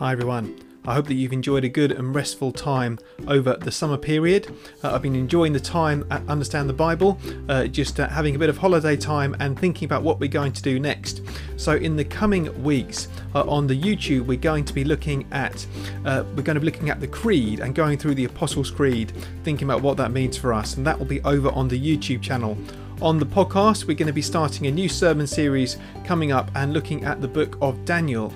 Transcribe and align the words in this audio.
Hi 0.00 0.10
everyone. 0.10 0.58
I 0.84 0.94
hope 0.94 1.06
that 1.06 1.14
you've 1.14 1.32
enjoyed 1.32 1.62
a 1.62 1.68
good 1.68 1.92
and 1.92 2.12
restful 2.12 2.50
time 2.50 2.98
over 3.28 3.54
the 3.54 3.70
summer 3.70 3.96
period. 3.96 4.52
Uh, 4.82 4.92
I've 4.92 5.02
been 5.02 5.14
enjoying 5.14 5.52
the 5.52 5.60
time 5.60 6.04
at 6.10 6.28
Understand 6.28 6.68
the 6.68 6.74
Bible, 6.74 7.16
uh, 7.48 7.68
just 7.68 8.00
uh, 8.00 8.08
having 8.08 8.34
a 8.34 8.38
bit 8.38 8.48
of 8.48 8.58
holiday 8.58 8.96
time 8.96 9.36
and 9.38 9.56
thinking 9.56 9.86
about 9.86 10.02
what 10.02 10.18
we're 10.18 10.28
going 10.28 10.52
to 10.52 10.62
do 10.62 10.80
next. 10.80 11.22
So, 11.56 11.76
in 11.76 11.94
the 11.94 12.04
coming 12.04 12.64
weeks 12.64 13.06
uh, 13.36 13.48
on 13.48 13.68
the 13.68 13.80
YouTube, 13.80 14.26
we're 14.26 14.36
going 14.36 14.64
to 14.64 14.74
be 14.74 14.82
looking 14.82 15.28
at 15.30 15.64
uh, 16.04 16.24
we're 16.34 16.42
going 16.42 16.56
to 16.56 16.60
be 16.60 16.66
looking 16.66 16.90
at 16.90 17.00
the 17.00 17.08
Creed 17.08 17.60
and 17.60 17.72
going 17.72 17.96
through 17.96 18.16
the 18.16 18.24
Apostles' 18.24 18.72
Creed, 18.72 19.12
thinking 19.44 19.68
about 19.68 19.80
what 19.80 19.96
that 19.98 20.10
means 20.10 20.36
for 20.36 20.52
us, 20.52 20.76
and 20.76 20.84
that 20.84 20.98
will 20.98 21.06
be 21.06 21.22
over 21.22 21.50
on 21.50 21.68
the 21.68 21.80
YouTube 21.80 22.20
channel. 22.20 22.58
On 23.00 23.20
the 23.20 23.26
podcast, 23.26 23.86
we're 23.86 23.94
going 23.94 24.08
to 24.08 24.12
be 24.12 24.22
starting 24.22 24.66
a 24.66 24.72
new 24.72 24.88
sermon 24.88 25.28
series 25.28 25.78
coming 26.04 26.32
up 26.32 26.50
and 26.56 26.72
looking 26.72 27.04
at 27.04 27.20
the 27.20 27.28
book 27.28 27.56
of 27.62 27.84
Daniel. 27.84 28.32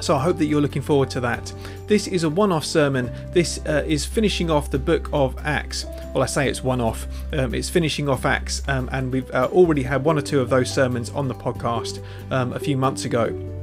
So 0.00 0.14
I 0.14 0.22
hope 0.22 0.38
that 0.38 0.46
you're 0.46 0.60
looking 0.60 0.82
forward 0.82 1.10
to 1.10 1.20
that. 1.20 1.52
This 1.86 2.06
is 2.06 2.24
a 2.24 2.30
one 2.30 2.52
off 2.52 2.64
sermon. 2.64 3.10
This 3.32 3.58
uh, 3.66 3.84
is 3.86 4.04
finishing 4.04 4.50
off 4.50 4.70
the 4.70 4.78
book 4.78 5.08
of 5.12 5.36
Acts. 5.44 5.86
Well, 6.12 6.22
I 6.22 6.26
say 6.26 6.48
it's 6.48 6.62
one 6.62 6.80
off, 6.80 7.06
um, 7.32 7.54
it's 7.54 7.68
finishing 7.68 8.08
off 8.08 8.24
Acts, 8.24 8.62
um, 8.68 8.88
and 8.92 9.12
we've 9.12 9.30
uh, 9.32 9.48
already 9.52 9.82
had 9.82 10.04
one 10.04 10.18
or 10.18 10.22
two 10.22 10.40
of 10.40 10.50
those 10.50 10.72
sermons 10.72 11.10
on 11.10 11.28
the 11.28 11.34
podcast 11.34 12.02
um, 12.30 12.52
a 12.52 12.58
few 12.58 12.76
months 12.76 13.04
ago. 13.04 13.55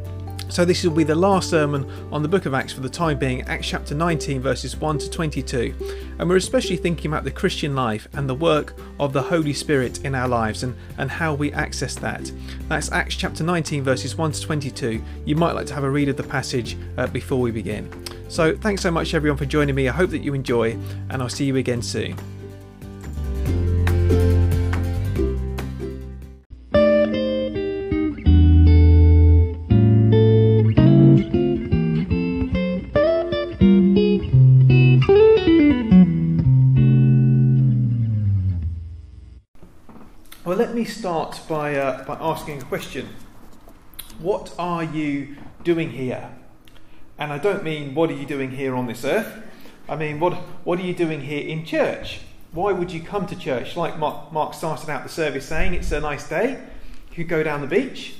So, 0.49 0.65
this 0.65 0.83
will 0.83 0.91
be 0.91 1.03
the 1.03 1.15
last 1.15 1.49
sermon 1.49 1.89
on 2.11 2.21
the 2.21 2.27
book 2.27 2.45
of 2.45 2.53
Acts 2.53 2.73
for 2.73 2.81
the 2.81 2.89
time 2.89 3.17
being, 3.17 3.41
Acts 3.43 3.67
chapter 3.67 3.95
19, 3.95 4.41
verses 4.41 4.77
1 4.77 4.97
to 4.99 5.09
22. 5.09 5.73
And 6.19 6.29
we're 6.29 6.35
especially 6.35 6.77
thinking 6.77 7.11
about 7.11 7.23
the 7.23 7.31
Christian 7.31 7.75
life 7.75 8.07
and 8.13 8.29
the 8.29 8.35
work 8.35 8.75
of 8.99 9.13
the 9.13 9.21
Holy 9.21 9.53
Spirit 9.53 10.05
in 10.05 10.13
our 10.13 10.27
lives 10.27 10.63
and, 10.63 10.75
and 10.97 11.09
how 11.09 11.33
we 11.33 11.51
access 11.53 11.95
that. 11.95 12.31
That's 12.67 12.91
Acts 12.91 13.15
chapter 13.15 13.43
19, 13.43 13.83
verses 13.83 14.17
1 14.17 14.33
to 14.33 14.41
22. 14.41 15.03
You 15.25 15.35
might 15.35 15.53
like 15.53 15.65
to 15.67 15.73
have 15.73 15.83
a 15.83 15.89
read 15.89 16.09
of 16.09 16.17
the 16.17 16.23
passage 16.23 16.77
uh, 16.97 17.07
before 17.07 17.39
we 17.39 17.51
begin. 17.51 17.89
So, 18.29 18.55
thanks 18.55 18.81
so 18.81 18.91
much, 18.91 19.13
everyone, 19.13 19.37
for 19.37 19.45
joining 19.45 19.75
me. 19.75 19.89
I 19.89 19.93
hope 19.93 20.11
that 20.11 20.23
you 20.23 20.33
enjoy, 20.33 20.77
and 21.09 21.21
I'll 21.21 21.29
see 21.29 21.45
you 21.45 21.57
again 21.57 21.81
soon. 21.81 22.15
By, 41.47 41.75
uh, 41.75 42.03
by 42.05 42.17
asking 42.19 42.61
a 42.61 42.65
question. 42.65 43.09
What 44.19 44.53
are 44.57 44.83
you 44.83 45.35
doing 45.63 45.91
here? 45.91 46.29
And 47.17 47.31
I 47.31 47.37
don't 47.37 47.63
mean 47.63 47.95
what 47.95 48.09
are 48.09 48.15
you 48.15 48.25
doing 48.25 48.51
here 48.51 48.75
on 48.75 48.87
this 48.87 49.05
earth. 49.05 49.41
I 49.87 49.95
mean, 49.95 50.19
what, 50.19 50.33
what 50.63 50.79
are 50.79 50.83
you 50.83 50.93
doing 50.93 51.21
here 51.21 51.47
in 51.47 51.65
church? 51.65 52.21
Why 52.51 52.71
would 52.71 52.91
you 52.91 53.01
come 53.01 53.27
to 53.27 53.35
church? 53.35 53.75
Like 53.75 53.97
Mark, 53.97 54.31
Mark 54.31 54.53
started 54.53 54.89
out 54.89 55.03
the 55.03 55.09
service 55.09 55.45
saying, 55.45 55.73
it's 55.73 55.91
a 55.91 55.99
nice 55.99 56.27
day. 56.27 56.63
You 57.09 57.15
could 57.15 57.27
go 57.27 57.43
down 57.43 57.61
the 57.61 57.67
beach. 57.67 58.15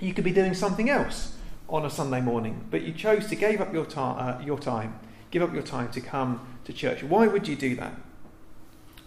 You 0.00 0.14
could 0.14 0.24
be 0.24 0.32
doing 0.32 0.54
something 0.54 0.88
else 0.90 1.36
on 1.68 1.84
a 1.84 1.90
Sunday 1.90 2.20
morning, 2.20 2.66
but 2.70 2.82
you 2.82 2.92
chose 2.92 3.26
to 3.28 3.36
give 3.36 3.60
up 3.60 3.72
your, 3.72 3.84
ta- 3.84 4.38
uh, 4.40 4.42
your 4.44 4.58
time, 4.58 4.98
give 5.30 5.42
up 5.42 5.52
your 5.52 5.62
time 5.62 5.90
to 5.90 6.00
come 6.00 6.56
to 6.64 6.72
church. 6.72 7.02
Why 7.02 7.26
would 7.26 7.46
you 7.46 7.56
do 7.56 7.76
that? 7.76 7.94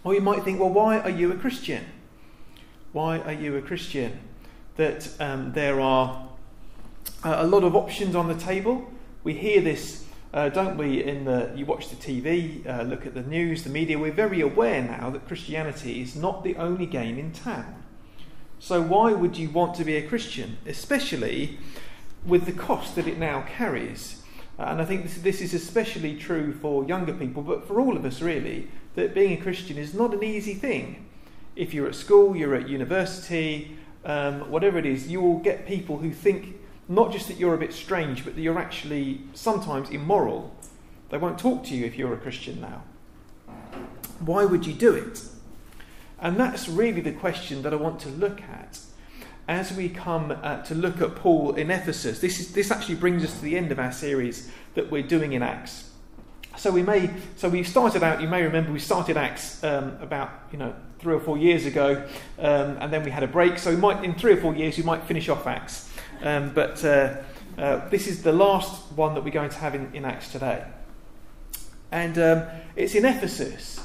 Or 0.04 0.14
you 0.14 0.22
might 0.22 0.44
think, 0.44 0.60
well, 0.60 0.70
why 0.70 1.00
are 1.00 1.10
you 1.10 1.32
a 1.32 1.36
Christian? 1.36 1.86
Why 2.94 3.20
are 3.20 3.32
you 3.32 3.56
a 3.56 3.62
Christian? 3.62 4.20
That 4.76 5.10
um, 5.22 5.54
there 5.54 5.80
are 5.80 6.28
uh, 7.24 7.36
a 7.38 7.48
lot 7.48 7.64
of 7.64 7.74
options 7.74 8.16
on 8.16 8.28
the 8.28 8.36
table. 8.36 8.92
We 9.24 9.34
hear 9.34 9.62
this, 9.62 10.06
uh, 10.34 10.50
don't 10.50 10.78
we? 10.78 11.02
In 11.02 11.24
the 11.24 11.54
you 11.56 11.66
watch 11.66 11.88
the 11.88 11.96
TV, 11.96 12.68
uh, 12.68 12.84
look 12.84 13.06
at 13.06 13.14
the 13.14 13.22
news, 13.22 13.64
the 13.64 13.70
media. 13.70 13.98
We're 13.98 14.12
very 14.12 14.42
aware 14.42 14.82
now 14.82 15.10
that 15.10 15.26
Christianity 15.26 16.02
is 16.02 16.18
not 16.18 16.44
the 16.44 16.58
only 16.58 16.86
game 16.86 17.18
in 17.18 17.32
town. 17.32 17.82
So 18.60 18.82
why 18.82 19.14
would 19.14 19.38
you 19.38 19.50
want 19.50 19.74
to 19.76 19.86
be 19.86 19.96
a 19.96 20.06
Christian, 20.06 20.58
especially 20.66 21.60
with 22.26 22.46
the 22.46 22.52
cost 22.52 22.96
that 22.96 23.08
it 23.08 23.18
now 23.18 23.44
carries? 23.44 24.22
Uh, 24.60 24.64
and 24.64 24.82
I 24.82 24.86
think 24.86 25.04
this, 25.04 25.16
this 25.20 25.40
is 25.40 25.54
especially 25.54 26.18
true 26.18 26.52
for 26.52 26.84
younger 26.84 27.14
people, 27.14 27.42
but 27.42 27.66
for 27.66 27.80
all 27.80 27.96
of 27.96 28.04
us 28.04 28.22
really, 28.22 28.68
that 28.96 29.14
being 29.14 29.40
a 29.40 29.42
Christian 29.42 29.78
is 29.78 29.94
not 29.94 30.14
an 30.14 30.26
easy 30.26 30.56
thing 30.56 31.08
if 31.56 31.74
you're 31.74 31.88
at 31.88 31.96
school, 31.96 32.36
you're 32.36 32.56
at 32.56 32.70
university, 32.70 33.78
um, 34.06 34.50
whatever 34.50 34.78
it 34.78 34.86
is, 34.86 35.08
you 35.08 35.22
will 35.22 35.40
get 35.40 35.68
people 35.68 35.98
who 35.98 36.12
think 36.12 36.56
not 36.88 37.12
just 37.12 37.28
that 37.28 37.38
you're 37.38 37.54
a 37.54 37.58
bit 37.58 37.74
strange, 37.74 38.26
but 38.26 38.36
that 38.36 38.42
you're 38.42 38.60
actually 38.60 39.22
sometimes 39.34 39.90
immoral. 39.90 40.54
They 41.10 41.18
won't 41.18 41.40
talk 41.40 41.64
to 41.66 41.76
you 41.76 41.86
if 41.86 41.98
you're 41.98 42.14
a 42.14 42.18
Christian 42.18 42.60
now. 42.60 42.84
Why 44.20 44.46
would 44.46 44.66
you 44.66 44.74
do 44.74 44.94
it? 44.94 45.24
And 46.20 46.38
that's 46.38 46.68
really 46.68 47.02
the 47.02 47.12
question 47.12 47.62
that 47.64 47.74
I 47.74 47.78
want 47.78 48.00
to 48.02 48.10
look 48.10 48.42
at 48.42 48.80
as 49.48 49.74
we 49.74 49.90
come 49.90 50.32
uh, 50.32 50.62
to 50.64 50.76
look 50.76 51.02
at 51.02 51.16
Paul 51.16 51.56
in 51.56 51.72
Ephesus. 51.72 52.20
This, 52.20 52.40
is, 52.40 52.54
this 52.54 52.72
actually 52.72 52.96
brings 52.96 53.24
us 53.24 53.34
to 53.36 53.42
the 53.42 53.58
end 53.58 53.72
of 53.72 53.80
our 53.80 53.92
series 53.92 54.50
that 54.76 54.92
we're 54.92 55.04
doing 55.04 55.34
in 55.34 55.42
Acts. 55.42 55.91
So 56.58 56.70
we 56.70 56.84
may, 56.84 57.10
so 57.38 57.50
we 57.50 57.64
started 57.64 58.04
out. 58.04 58.22
You 58.22 58.28
may 58.28 58.44
remember 58.44 58.72
we 58.72 58.80
started 58.80 59.18
Acts 59.18 59.64
um, 59.64 59.98
about 60.02 60.30
you 60.52 60.58
know 60.58 60.76
three 61.00 61.16
or 61.16 61.20
four 61.20 61.38
years 61.38 61.66
ago, 61.66 62.06
um, 62.38 62.78
and 62.80 62.94
then 62.94 63.04
we 63.04 63.12
had 63.12 63.24
a 63.24 63.28
break. 63.28 63.58
So 63.58 63.72
we 63.72 63.78
might, 63.78 64.04
in 64.04 64.14
three 64.14 64.34
or 64.34 64.38
four 64.38 64.54
years, 64.54 64.78
we 64.78 64.84
might 64.84 65.04
finish 65.04 65.30
off 65.30 65.48
Acts. 65.48 65.90
Um, 66.22 66.54
but 66.54 66.84
uh, 66.86 67.16
uh, 67.58 67.90
this 67.90 68.08
is 68.08 68.22
the 68.22 68.34
last 68.34 68.92
one 68.94 69.16
that 69.16 69.24
we're 69.24 69.32
going 69.32 69.50
to 69.50 69.58
have 69.58 69.76
in, 69.76 69.94
in 69.96 70.06
Acts 70.06 70.32
today, 70.32 70.64
and 71.92 72.18
um, 72.20 72.44
it's 72.76 72.96
in 72.96 73.06
Ephesus. 73.06 73.80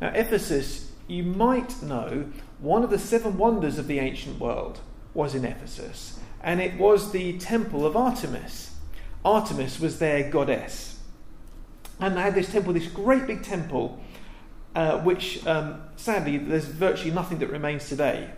Now, 0.00 0.12
Ephesus, 0.14 0.92
you 1.06 1.22
might 1.22 1.82
know, 1.82 2.26
one 2.58 2.84
of 2.84 2.90
the 2.90 2.98
seven 2.98 3.38
wonders 3.38 3.78
of 3.78 3.86
the 3.86 4.00
ancient 4.00 4.38
world 4.38 4.80
was 5.14 5.34
in 5.34 5.44
Ephesus, 5.44 6.18
and 6.42 6.60
it 6.60 6.78
was 6.78 7.12
the 7.12 7.38
temple 7.38 7.86
of 7.86 7.96
Artemis. 7.96 8.74
Artemis 9.24 9.80
was 9.80 9.98
their 9.98 10.30
goddess. 10.30 10.97
And 12.00 12.16
they 12.16 12.20
had 12.20 12.34
this 12.34 12.50
temple, 12.50 12.72
this 12.72 12.86
great 12.86 13.26
big 13.26 13.42
temple, 13.42 14.00
uh, 14.74 14.98
which 15.00 15.44
um, 15.46 15.82
sadly 15.96 16.38
there's 16.38 16.66
virtually 16.66 17.10
nothing 17.10 17.38
that 17.38 17.50
remains 17.50 17.88
today. 17.88 18.30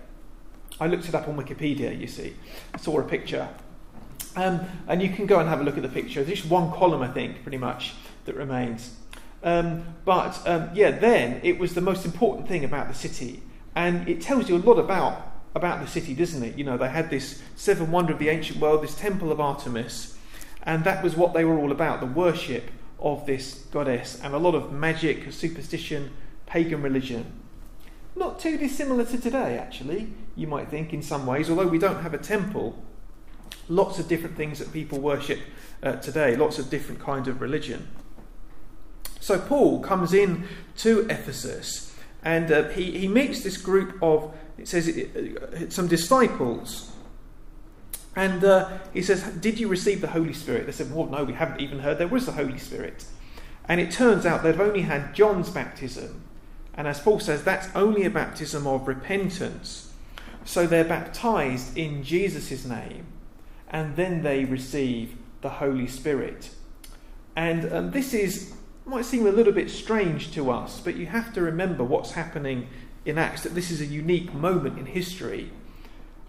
I 0.80 0.86
looked 0.86 1.08
it 1.08 1.14
up 1.14 1.28
on 1.28 1.36
Wikipedia, 1.36 1.98
you 1.98 2.06
see. 2.06 2.34
I 2.72 2.78
saw 2.78 2.98
a 3.00 3.02
picture. 3.02 3.48
Um, 4.36 4.60
and 4.88 5.02
you 5.02 5.10
can 5.10 5.26
go 5.26 5.40
and 5.40 5.48
have 5.48 5.60
a 5.60 5.64
look 5.64 5.76
at 5.76 5.82
the 5.82 5.88
picture. 5.88 6.24
There's 6.24 6.40
just 6.40 6.50
one 6.50 6.70
column, 6.72 7.02
I 7.02 7.08
think, 7.08 7.42
pretty 7.42 7.58
much, 7.58 7.94
that 8.24 8.36
remains. 8.36 8.94
Um, 9.42 9.84
but 10.04 10.40
um, 10.46 10.70
yeah, 10.72 10.90
then 10.90 11.40
it 11.42 11.58
was 11.58 11.74
the 11.74 11.80
most 11.80 12.04
important 12.04 12.48
thing 12.48 12.64
about 12.64 12.88
the 12.88 12.94
city. 12.94 13.42
And 13.74 14.08
it 14.08 14.20
tells 14.20 14.48
you 14.48 14.56
a 14.56 14.58
lot 14.58 14.78
about, 14.78 15.32
about 15.54 15.80
the 15.80 15.86
city, 15.86 16.14
doesn't 16.14 16.42
it? 16.42 16.56
You 16.56 16.64
know, 16.64 16.76
they 16.78 16.88
had 16.88 17.10
this 17.10 17.42
seven 17.56 17.90
wonder 17.90 18.12
of 18.12 18.18
the 18.18 18.28
ancient 18.28 18.60
world, 18.60 18.82
this 18.82 18.94
temple 18.94 19.32
of 19.32 19.40
Artemis. 19.40 20.16
And 20.62 20.84
that 20.84 21.02
was 21.02 21.16
what 21.16 21.34
they 21.34 21.44
were 21.44 21.58
all 21.58 21.72
about 21.72 22.00
the 22.00 22.06
worship 22.06 22.70
of 23.00 23.26
this 23.26 23.54
goddess 23.70 24.20
and 24.22 24.34
a 24.34 24.38
lot 24.38 24.54
of 24.54 24.72
magic, 24.72 25.32
superstition, 25.32 26.10
pagan 26.46 26.82
religion. 26.82 27.32
Not 28.16 28.40
too 28.40 28.58
dissimilar 28.58 29.04
to 29.04 29.18
today, 29.18 29.56
actually, 29.56 30.12
you 30.36 30.46
might 30.46 30.68
think, 30.68 30.92
in 30.92 31.02
some 31.02 31.26
ways, 31.26 31.48
although 31.48 31.66
we 31.66 31.78
don't 31.78 32.02
have 32.02 32.14
a 32.14 32.18
temple. 32.18 32.82
Lots 33.68 33.98
of 33.98 34.08
different 34.08 34.36
things 34.36 34.58
that 34.58 34.72
people 34.72 34.98
worship 34.98 35.38
uh, 35.82 35.92
today, 35.96 36.36
lots 36.36 36.58
of 36.58 36.70
different 36.70 37.00
kinds 37.00 37.28
of 37.28 37.40
religion. 37.40 37.88
So 39.20 39.38
Paul 39.38 39.80
comes 39.80 40.12
in 40.12 40.48
to 40.78 41.06
Ephesus 41.08 41.94
and 42.22 42.50
uh, 42.50 42.68
he, 42.70 42.98
he 42.98 43.08
meets 43.08 43.42
this 43.42 43.56
group 43.56 43.96
of, 44.02 44.34
it 44.58 44.68
says, 44.68 44.88
uh, 44.88 45.70
some 45.70 45.86
disciples 45.86 46.92
and 48.16 48.42
uh, 48.44 48.78
he 48.92 49.02
says, 49.02 49.22
Did 49.22 49.60
you 49.60 49.68
receive 49.68 50.00
the 50.00 50.08
Holy 50.08 50.32
Spirit? 50.32 50.66
They 50.66 50.72
said, 50.72 50.92
Well, 50.94 51.06
no, 51.06 51.24
we 51.24 51.34
haven't 51.34 51.60
even 51.60 51.80
heard 51.80 51.98
there 51.98 52.08
was 52.08 52.26
the 52.26 52.32
Holy 52.32 52.58
Spirit. 52.58 53.04
And 53.68 53.80
it 53.80 53.92
turns 53.92 54.26
out 54.26 54.42
they've 54.42 54.60
only 54.60 54.82
had 54.82 55.14
John's 55.14 55.48
baptism. 55.48 56.24
And 56.74 56.88
as 56.88 56.98
Paul 56.98 57.20
says, 57.20 57.44
that's 57.44 57.68
only 57.74 58.04
a 58.04 58.10
baptism 58.10 58.66
of 58.66 58.88
repentance. 58.88 59.92
So 60.44 60.66
they're 60.66 60.84
baptized 60.84 61.76
in 61.76 62.02
Jesus' 62.02 62.64
name, 62.64 63.06
and 63.68 63.94
then 63.96 64.22
they 64.22 64.44
receive 64.44 65.16
the 65.42 65.50
Holy 65.50 65.86
Spirit. 65.86 66.50
And 67.36 67.72
um, 67.72 67.90
this 67.90 68.14
is 68.14 68.54
might 68.86 69.04
seem 69.04 69.26
a 69.26 69.30
little 69.30 69.52
bit 69.52 69.70
strange 69.70 70.32
to 70.32 70.50
us, 70.50 70.80
but 70.80 70.96
you 70.96 71.06
have 71.06 71.32
to 71.34 71.42
remember 71.42 71.84
what's 71.84 72.12
happening 72.12 72.66
in 73.04 73.18
Acts, 73.18 73.42
that 73.44 73.54
this 73.54 73.70
is 73.70 73.80
a 73.80 73.86
unique 73.86 74.34
moment 74.34 74.78
in 74.78 74.86
history 74.86 75.50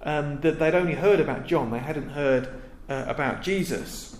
um, 0.04 0.42
that 0.42 0.60
they'd 0.60 0.76
only 0.76 0.96
heard 0.96 1.20
about 1.20 1.46
John, 1.46 1.72
they 1.72 1.80
hadn't 1.80 2.10
heard 2.10 2.48
uh, 2.90 3.06
about 3.08 3.42
Jesus. 3.42 4.18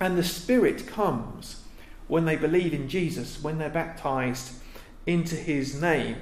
And 0.00 0.18
the 0.18 0.24
Spirit 0.24 0.86
comes 0.86 1.62
when 2.08 2.24
they 2.24 2.36
believe 2.36 2.72
in 2.72 2.88
Jesus, 2.88 3.42
when 3.42 3.58
they're 3.58 3.70
baptized 3.70 4.54
into 5.06 5.34
his 5.34 5.80
name. 5.80 6.16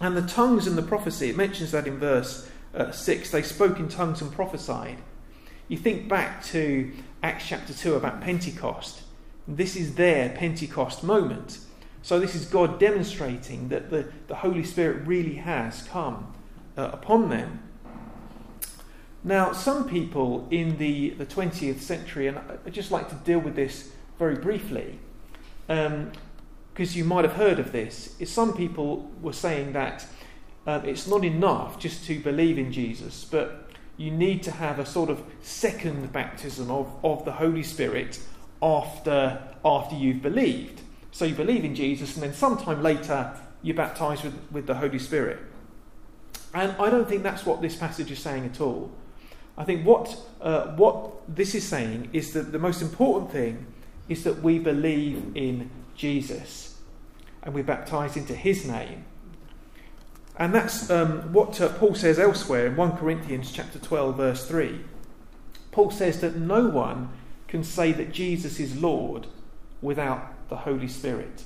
And 0.00 0.16
the 0.16 0.22
tongues 0.22 0.66
and 0.66 0.76
the 0.76 0.82
prophecy, 0.82 1.30
it 1.30 1.36
mentions 1.36 1.72
that 1.72 1.86
in 1.86 1.98
verse 1.98 2.48
uh, 2.74 2.90
6, 2.90 3.30
they 3.30 3.42
spoke 3.42 3.78
in 3.78 3.88
tongues 3.88 4.20
and 4.20 4.32
prophesied. 4.32 4.98
You 5.68 5.78
think 5.78 6.08
back 6.08 6.44
to 6.46 6.92
Acts 7.22 7.46
chapter 7.48 7.72
2 7.72 7.94
about 7.94 8.20
Pentecost. 8.20 9.02
This 9.48 9.76
is 9.76 9.94
their 9.94 10.30
Pentecost 10.30 11.02
moment. 11.02 11.58
So, 12.02 12.20
this 12.20 12.36
is 12.36 12.44
God 12.44 12.78
demonstrating 12.78 13.68
that 13.70 13.90
the, 13.90 14.08
the 14.28 14.36
Holy 14.36 14.62
Spirit 14.62 15.06
really 15.06 15.36
has 15.36 15.82
come 15.84 16.32
uh, 16.76 16.90
upon 16.92 17.28
them. 17.28 17.60
Now, 19.24 19.52
some 19.52 19.88
people 19.88 20.46
in 20.50 20.78
the, 20.78 21.10
the 21.10 21.26
20th 21.26 21.80
century, 21.80 22.28
and 22.28 22.38
I'd 22.38 22.72
just 22.72 22.90
like 22.90 23.08
to 23.08 23.16
deal 23.16 23.40
with 23.40 23.56
this 23.56 23.90
very 24.18 24.36
briefly, 24.36 24.98
because 25.66 25.88
um, 25.88 26.12
you 26.76 27.04
might 27.04 27.24
have 27.24 27.34
heard 27.34 27.58
of 27.58 27.72
this, 27.72 28.14
is 28.20 28.30
some 28.30 28.52
people 28.56 29.10
were 29.20 29.32
saying 29.32 29.72
that 29.72 30.06
um, 30.66 30.84
it's 30.84 31.06
not 31.06 31.24
enough 31.24 31.78
just 31.78 32.04
to 32.04 32.20
believe 32.20 32.58
in 32.58 32.70
Jesus, 32.70 33.24
but 33.24 33.70
you 33.96 34.10
need 34.10 34.42
to 34.44 34.50
have 34.50 34.78
a 34.78 34.86
sort 34.86 35.10
of 35.10 35.22
second 35.42 36.12
baptism 36.12 36.70
of, 36.70 36.88
of 37.02 37.24
the 37.24 37.32
Holy 37.32 37.62
Spirit 37.62 38.20
after, 38.62 39.42
after 39.64 39.96
you've 39.96 40.22
believed. 40.22 40.82
So 41.10 41.24
you 41.24 41.34
believe 41.34 41.64
in 41.64 41.74
Jesus, 41.74 42.14
and 42.14 42.22
then 42.22 42.34
sometime 42.34 42.82
later 42.82 43.32
you're 43.62 43.76
baptized 43.76 44.22
with, 44.22 44.34
with 44.52 44.66
the 44.66 44.74
Holy 44.74 44.98
Spirit. 44.98 45.38
And 46.56 46.74
I 46.78 46.88
don't 46.88 47.06
think 47.06 47.22
that's 47.22 47.44
what 47.44 47.60
this 47.60 47.76
passage 47.76 48.10
is 48.10 48.18
saying 48.18 48.46
at 48.46 48.62
all. 48.62 48.90
I 49.58 49.64
think 49.64 49.84
what, 49.84 50.16
uh, 50.40 50.68
what 50.68 51.12
this 51.28 51.54
is 51.54 51.68
saying 51.68 52.08
is 52.14 52.32
that 52.32 52.50
the 52.50 52.58
most 52.58 52.80
important 52.80 53.30
thing 53.30 53.66
is 54.08 54.24
that 54.24 54.42
we 54.42 54.58
believe 54.58 55.36
in 55.36 55.70
Jesus 55.94 56.78
and 57.42 57.54
we're 57.54 57.62
baptized 57.62 58.16
into 58.16 58.34
his 58.34 58.66
name. 58.66 59.04
And 60.38 60.54
that's 60.54 60.88
um, 60.88 61.30
what 61.34 61.60
uh, 61.60 61.68
Paul 61.68 61.94
says 61.94 62.18
elsewhere 62.18 62.68
in 62.68 62.76
1 62.76 62.96
Corinthians 62.96 63.52
chapter 63.52 63.78
12 63.78 64.16
verse 64.16 64.48
3. 64.48 64.80
Paul 65.72 65.90
says 65.90 66.22
that 66.22 66.36
no 66.36 66.68
one 66.68 67.10
can 67.48 67.64
say 67.64 67.92
that 67.92 68.12
Jesus 68.12 68.58
is 68.58 68.80
Lord 68.80 69.26
without 69.82 70.48
the 70.48 70.56
Holy 70.56 70.88
Spirit. 70.88 71.44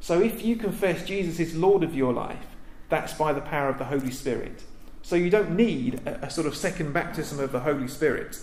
So 0.00 0.22
if 0.22 0.42
you 0.42 0.56
confess 0.56 1.04
Jesus 1.04 1.38
is 1.38 1.54
Lord 1.54 1.82
of 1.82 1.94
your 1.94 2.14
life, 2.14 2.47
that's 2.88 3.12
by 3.12 3.32
the 3.32 3.40
power 3.40 3.68
of 3.68 3.78
the 3.78 3.84
Holy 3.84 4.10
Spirit. 4.10 4.62
So 5.02 5.16
you 5.16 5.30
don't 5.30 5.56
need 5.56 6.00
a, 6.06 6.26
a 6.26 6.30
sort 6.30 6.46
of 6.46 6.56
second 6.56 6.92
baptism 6.92 7.40
of 7.40 7.52
the 7.52 7.60
Holy 7.60 7.88
Spirit. 7.88 8.38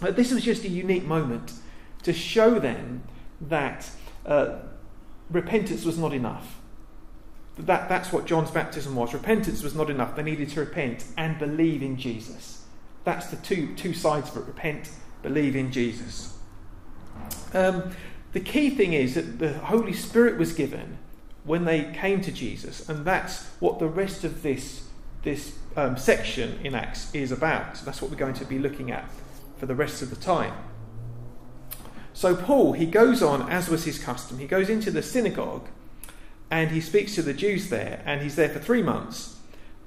But 0.00 0.16
this 0.16 0.32
was 0.32 0.44
just 0.44 0.64
a 0.64 0.68
unique 0.68 1.04
moment 1.04 1.52
to 2.04 2.12
show 2.12 2.58
them 2.58 3.02
that 3.40 3.90
uh, 4.26 4.58
repentance 5.30 5.84
was 5.84 5.98
not 5.98 6.12
enough. 6.12 6.60
That, 7.58 7.88
that's 7.88 8.12
what 8.12 8.24
John's 8.24 8.52
baptism 8.52 8.94
was. 8.94 9.12
Repentance 9.12 9.62
was 9.62 9.74
not 9.74 9.90
enough. 9.90 10.14
They 10.14 10.22
needed 10.22 10.50
to 10.50 10.60
repent 10.60 11.04
and 11.16 11.38
believe 11.38 11.82
in 11.82 11.96
Jesus. 11.96 12.64
That's 13.02 13.26
the 13.26 13.36
two, 13.36 13.74
two 13.74 13.94
sides 13.94 14.30
of 14.30 14.36
it 14.36 14.46
repent, 14.46 14.90
believe 15.22 15.56
in 15.56 15.72
Jesus. 15.72 16.36
Um, 17.52 17.90
the 18.32 18.40
key 18.40 18.70
thing 18.70 18.92
is 18.92 19.14
that 19.14 19.38
the 19.38 19.54
Holy 19.54 19.92
Spirit 19.92 20.38
was 20.38 20.52
given 20.52 20.98
when 21.48 21.64
they 21.64 21.84
came 21.94 22.20
to 22.20 22.30
Jesus, 22.30 22.88
and 22.88 23.04
that's 23.04 23.46
what 23.58 23.78
the 23.78 23.88
rest 23.88 24.22
of 24.22 24.42
this 24.42 24.84
this 25.22 25.58
um, 25.76 25.96
section 25.96 26.60
in 26.62 26.74
Acts 26.74 27.12
is 27.14 27.32
about. 27.32 27.74
That's 27.84 28.00
what 28.00 28.10
we're 28.10 28.16
going 28.16 28.34
to 28.34 28.44
be 28.44 28.58
looking 28.58 28.92
at 28.92 29.10
for 29.56 29.66
the 29.66 29.74
rest 29.74 30.00
of 30.00 30.10
the 30.10 30.16
time. 30.16 30.54
So, 32.12 32.36
Paul, 32.36 32.72
he 32.72 32.86
goes 32.86 33.22
on, 33.22 33.50
as 33.50 33.68
was 33.68 33.84
his 33.84 33.98
custom, 33.98 34.38
he 34.38 34.46
goes 34.46 34.68
into 34.68 34.90
the 34.90 35.02
synagogue 35.02 35.68
and 36.50 36.70
he 36.70 36.80
speaks 36.80 37.14
to 37.14 37.22
the 37.22 37.34
Jews 37.34 37.68
there, 37.68 38.02
and 38.06 38.22
he's 38.22 38.36
there 38.36 38.48
for 38.48 38.58
three 38.58 38.82
months, 38.82 39.36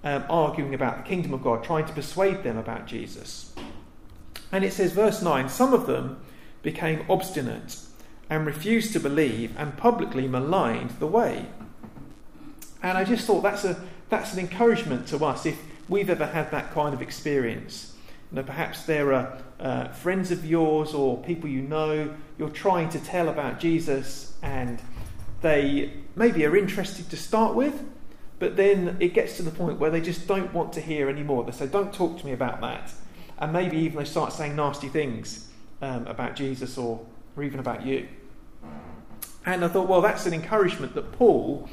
um, 0.03 0.23
arguing 0.29 0.75
about 0.75 0.97
the 0.97 1.03
kingdom 1.03 1.33
of 1.33 1.41
God, 1.41 1.63
trying 1.63 1.85
to 1.87 1.93
persuade 1.93 2.43
them 2.43 2.57
about 2.57 2.85
Jesus. 2.85 3.53
And 4.51 4.63
it 4.63 4.73
says, 4.73 4.91
verse 4.91 5.21
9 5.21 5.49
some 5.49 5.73
of 5.73 5.87
them 5.87 6.21
became 6.61 7.03
obstinate 7.09 7.77
and 8.31 8.45
refused 8.45 8.93
to 8.93 8.99
believe 8.99 9.53
and 9.57 9.75
publicly 9.75 10.25
maligned 10.25 10.91
the 10.99 11.05
way. 11.05 11.45
And 12.81 12.97
I 12.97 13.03
just 13.03 13.27
thought 13.27 13.41
that's 13.41 13.65
a 13.65 13.79
that's 14.09 14.33
an 14.33 14.39
encouragement 14.39 15.07
to 15.09 15.23
us 15.23 15.45
if 15.45 15.61
we've 15.87 16.09
ever 16.09 16.25
had 16.25 16.49
that 16.51 16.71
kind 16.73 16.93
of 16.93 17.01
experience. 17.01 17.93
You 18.31 18.37
know, 18.37 18.43
perhaps 18.43 18.83
there 18.85 19.13
are 19.13 19.37
uh, 19.59 19.87
friends 19.89 20.31
of 20.31 20.45
yours 20.45 20.93
or 20.93 21.21
people 21.21 21.49
you 21.49 21.61
know 21.61 22.15
you're 22.37 22.49
trying 22.49 22.89
to 22.89 22.99
tell 22.99 23.27
about 23.27 23.59
Jesus 23.59 24.33
and 24.41 24.81
they 25.41 25.93
maybe 26.15 26.45
are 26.45 26.55
interested 26.55 27.09
to 27.09 27.17
start 27.17 27.53
with, 27.53 27.83
but 28.39 28.55
then 28.55 28.95
it 29.01 29.13
gets 29.13 29.35
to 29.37 29.43
the 29.43 29.51
point 29.51 29.77
where 29.77 29.91
they 29.91 30.01
just 30.01 30.25
don't 30.25 30.53
want 30.53 30.71
to 30.73 30.81
hear 30.81 31.09
anymore. 31.09 31.43
They 31.43 31.51
say, 31.51 31.67
Don't 31.67 31.93
talk 31.93 32.17
to 32.19 32.25
me 32.25 32.31
about 32.31 32.61
that. 32.61 32.93
And 33.39 33.51
maybe 33.51 33.77
even 33.77 33.97
they 33.97 34.05
start 34.05 34.31
saying 34.31 34.55
nasty 34.55 34.87
things 34.87 35.49
um, 35.81 36.07
about 36.07 36.37
Jesus 36.37 36.77
or, 36.77 37.05
or 37.35 37.43
even 37.43 37.59
about 37.59 37.85
you. 37.85 38.07
And 39.45 39.65
I 39.65 39.67
thought, 39.67 39.87
well, 39.87 40.01
that's 40.01 40.25
an 40.25 40.33
encouragement 40.33 40.93
that 40.95 41.11
Paul 41.13 41.69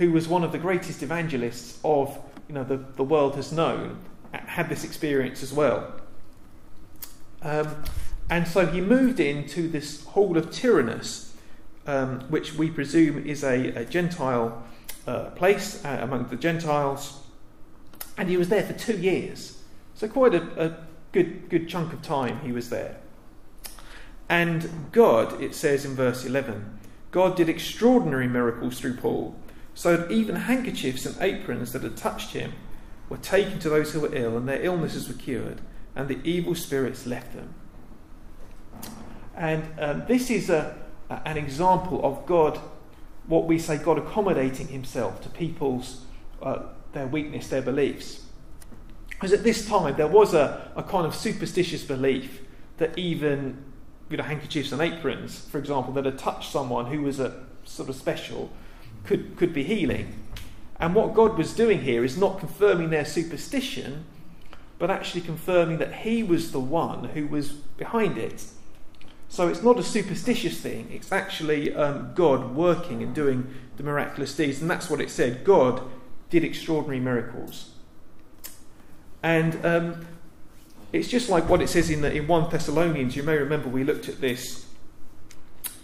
who 0.00 0.12
was 0.12 0.26
one 0.26 0.42
of 0.42 0.50
the 0.50 0.58
greatest 0.58 1.02
evangelists 1.02 1.78
of 1.84 2.18
you 2.48 2.54
know, 2.54 2.64
the, 2.64 2.78
the 2.96 3.04
world 3.04 3.36
has 3.36 3.52
known, 3.52 3.98
had 4.32 4.68
this 4.70 4.82
experience 4.82 5.42
as 5.42 5.52
well. 5.52 5.92
Um, 7.42 7.84
and 8.30 8.48
so 8.48 8.66
he 8.66 8.80
moved 8.80 9.20
into 9.20 9.68
this 9.68 10.04
hall 10.06 10.38
of 10.38 10.50
Tyrannus, 10.50 11.36
um, 11.86 12.20
which 12.30 12.54
we 12.54 12.70
presume 12.70 13.26
is 13.26 13.44
a, 13.44 13.68
a 13.74 13.84
Gentile 13.84 14.62
uh, 15.06 15.24
place 15.30 15.84
uh, 15.84 15.98
among 16.00 16.28
the 16.28 16.36
Gentiles. 16.36 17.20
And 18.16 18.30
he 18.30 18.38
was 18.38 18.48
there 18.48 18.62
for 18.62 18.72
two 18.72 18.98
years. 18.98 19.62
So, 19.94 20.08
quite 20.08 20.34
a, 20.34 20.64
a 20.64 20.76
good, 21.12 21.50
good 21.50 21.68
chunk 21.68 21.92
of 21.92 22.00
time 22.00 22.40
he 22.40 22.52
was 22.52 22.70
there. 22.70 22.96
And 24.30 24.90
God, 24.92 25.42
it 25.42 25.54
says 25.54 25.84
in 25.84 25.94
verse 25.94 26.24
11, 26.24 26.79
God 27.10 27.36
did 27.36 27.48
extraordinary 27.48 28.28
miracles 28.28 28.78
through 28.78 28.96
Paul 28.96 29.34
so 29.74 29.96
that 29.96 30.10
even 30.10 30.36
handkerchiefs 30.36 31.06
and 31.06 31.16
aprons 31.20 31.72
that 31.72 31.82
had 31.82 31.96
touched 31.96 32.32
him 32.32 32.52
were 33.08 33.16
taken 33.16 33.58
to 33.60 33.68
those 33.68 33.92
who 33.92 34.00
were 34.00 34.14
ill, 34.14 34.36
and 34.36 34.48
their 34.48 34.62
illnesses 34.62 35.08
were 35.08 35.14
cured, 35.14 35.60
and 35.96 36.08
the 36.08 36.20
evil 36.22 36.54
spirits 36.54 37.06
left 37.06 37.34
them. 37.34 37.54
And 39.36 39.64
um, 39.80 40.04
this 40.06 40.30
is 40.30 40.50
a, 40.50 40.76
an 41.08 41.36
example 41.36 42.04
of 42.04 42.24
God, 42.26 42.60
what 43.26 43.46
we 43.46 43.58
say, 43.58 43.78
God 43.78 43.98
accommodating 43.98 44.68
himself 44.68 45.20
to 45.22 45.28
people's 45.28 46.04
uh, 46.42 46.62
their 46.92 47.06
weakness, 47.06 47.48
their 47.48 47.62
beliefs. 47.62 48.24
Because 49.08 49.32
at 49.32 49.42
this 49.42 49.66
time 49.66 49.96
there 49.96 50.06
was 50.06 50.34
a, 50.34 50.70
a 50.76 50.82
kind 50.82 51.06
of 51.06 51.14
superstitious 51.14 51.82
belief 51.82 52.42
that 52.78 52.96
even 52.98 53.62
you 54.10 54.16
know, 54.16 54.24
handkerchiefs 54.24 54.72
and 54.72 54.82
aprons, 54.82 55.46
for 55.46 55.58
example, 55.58 55.92
that 55.94 56.04
had 56.04 56.18
touched 56.18 56.50
someone 56.50 56.86
who 56.86 57.02
was 57.02 57.20
a 57.20 57.44
sort 57.64 57.88
of 57.88 57.94
special, 57.94 58.50
could, 59.04 59.36
could 59.36 59.54
be 59.54 59.62
healing. 59.62 60.14
And 60.80 60.94
what 60.94 61.14
God 61.14 61.38
was 61.38 61.54
doing 61.54 61.82
here 61.82 62.04
is 62.04 62.16
not 62.16 62.40
confirming 62.40 62.90
their 62.90 63.04
superstition, 63.04 64.04
but 64.78 64.90
actually 64.90 65.20
confirming 65.20 65.78
that 65.78 65.94
He 65.96 66.22
was 66.22 66.52
the 66.52 66.60
one 66.60 67.04
who 67.04 67.26
was 67.26 67.52
behind 67.52 68.18
it. 68.18 68.44
So 69.28 69.46
it's 69.46 69.62
not 69.62 69.78
a 69.78 69.82
superstitious 69.82 70.60
thing, 70.60 70.90
it's 70.92 71.12
actually 71.12 71.72
um, 71.74 72.12
God 72.14 72.56
working 72.56 73.02
and 73.02 73.14
doing 73.14 73.54
the 73.76 73.84
miraculous 73.84 74.34
deeds. 74.34 74.60
And 74.60 74.68
that's 74.68 74.90
what 74.90 75.00
it 75.00 75.08
said 75.08 75.44
God 75.44 75.82
did 76.30 76.42
extraordinary 76.42 76.98
miracles. 76.98 77.70
And 79.22 79.64
um, 79.64 80.06
it's 80.92 81.08
just 81.08 81.28
like 81.28 81.48
what 81.48 81.62
it 81.62 81.68
says 81.68 81.90
in, 81.90 82.00
the, 82.00 82.12
in 82.12 82.26
1 82.26 82.50
Thessalonians. 82.50 83.16
You 83.16 83.22
may 83.22 83.36
remember 83.36 83.68
we 83.68 83.84
looked 83.84 84.08
at 84.08 84.20
this 84.20 84.66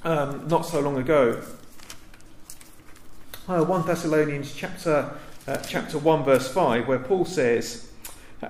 um, 0.04 0.46
not 0.48 0.66
so 0.66 0.80
long 0.80 0.96
ago 0.98 1.42
uh, 3.48 3.62
1 3.62 3.86
Thessalonians 3.86 4.52
chapter, 4.54 5.16
uh, 5.46 5.56
chapter 5.58 5.98
1, 5.98 6.24
verse 6.24 6.52
5, 6.52 6.88
where 6.88 6.98
Paul 6.98 7.24
says, 7.24 7.90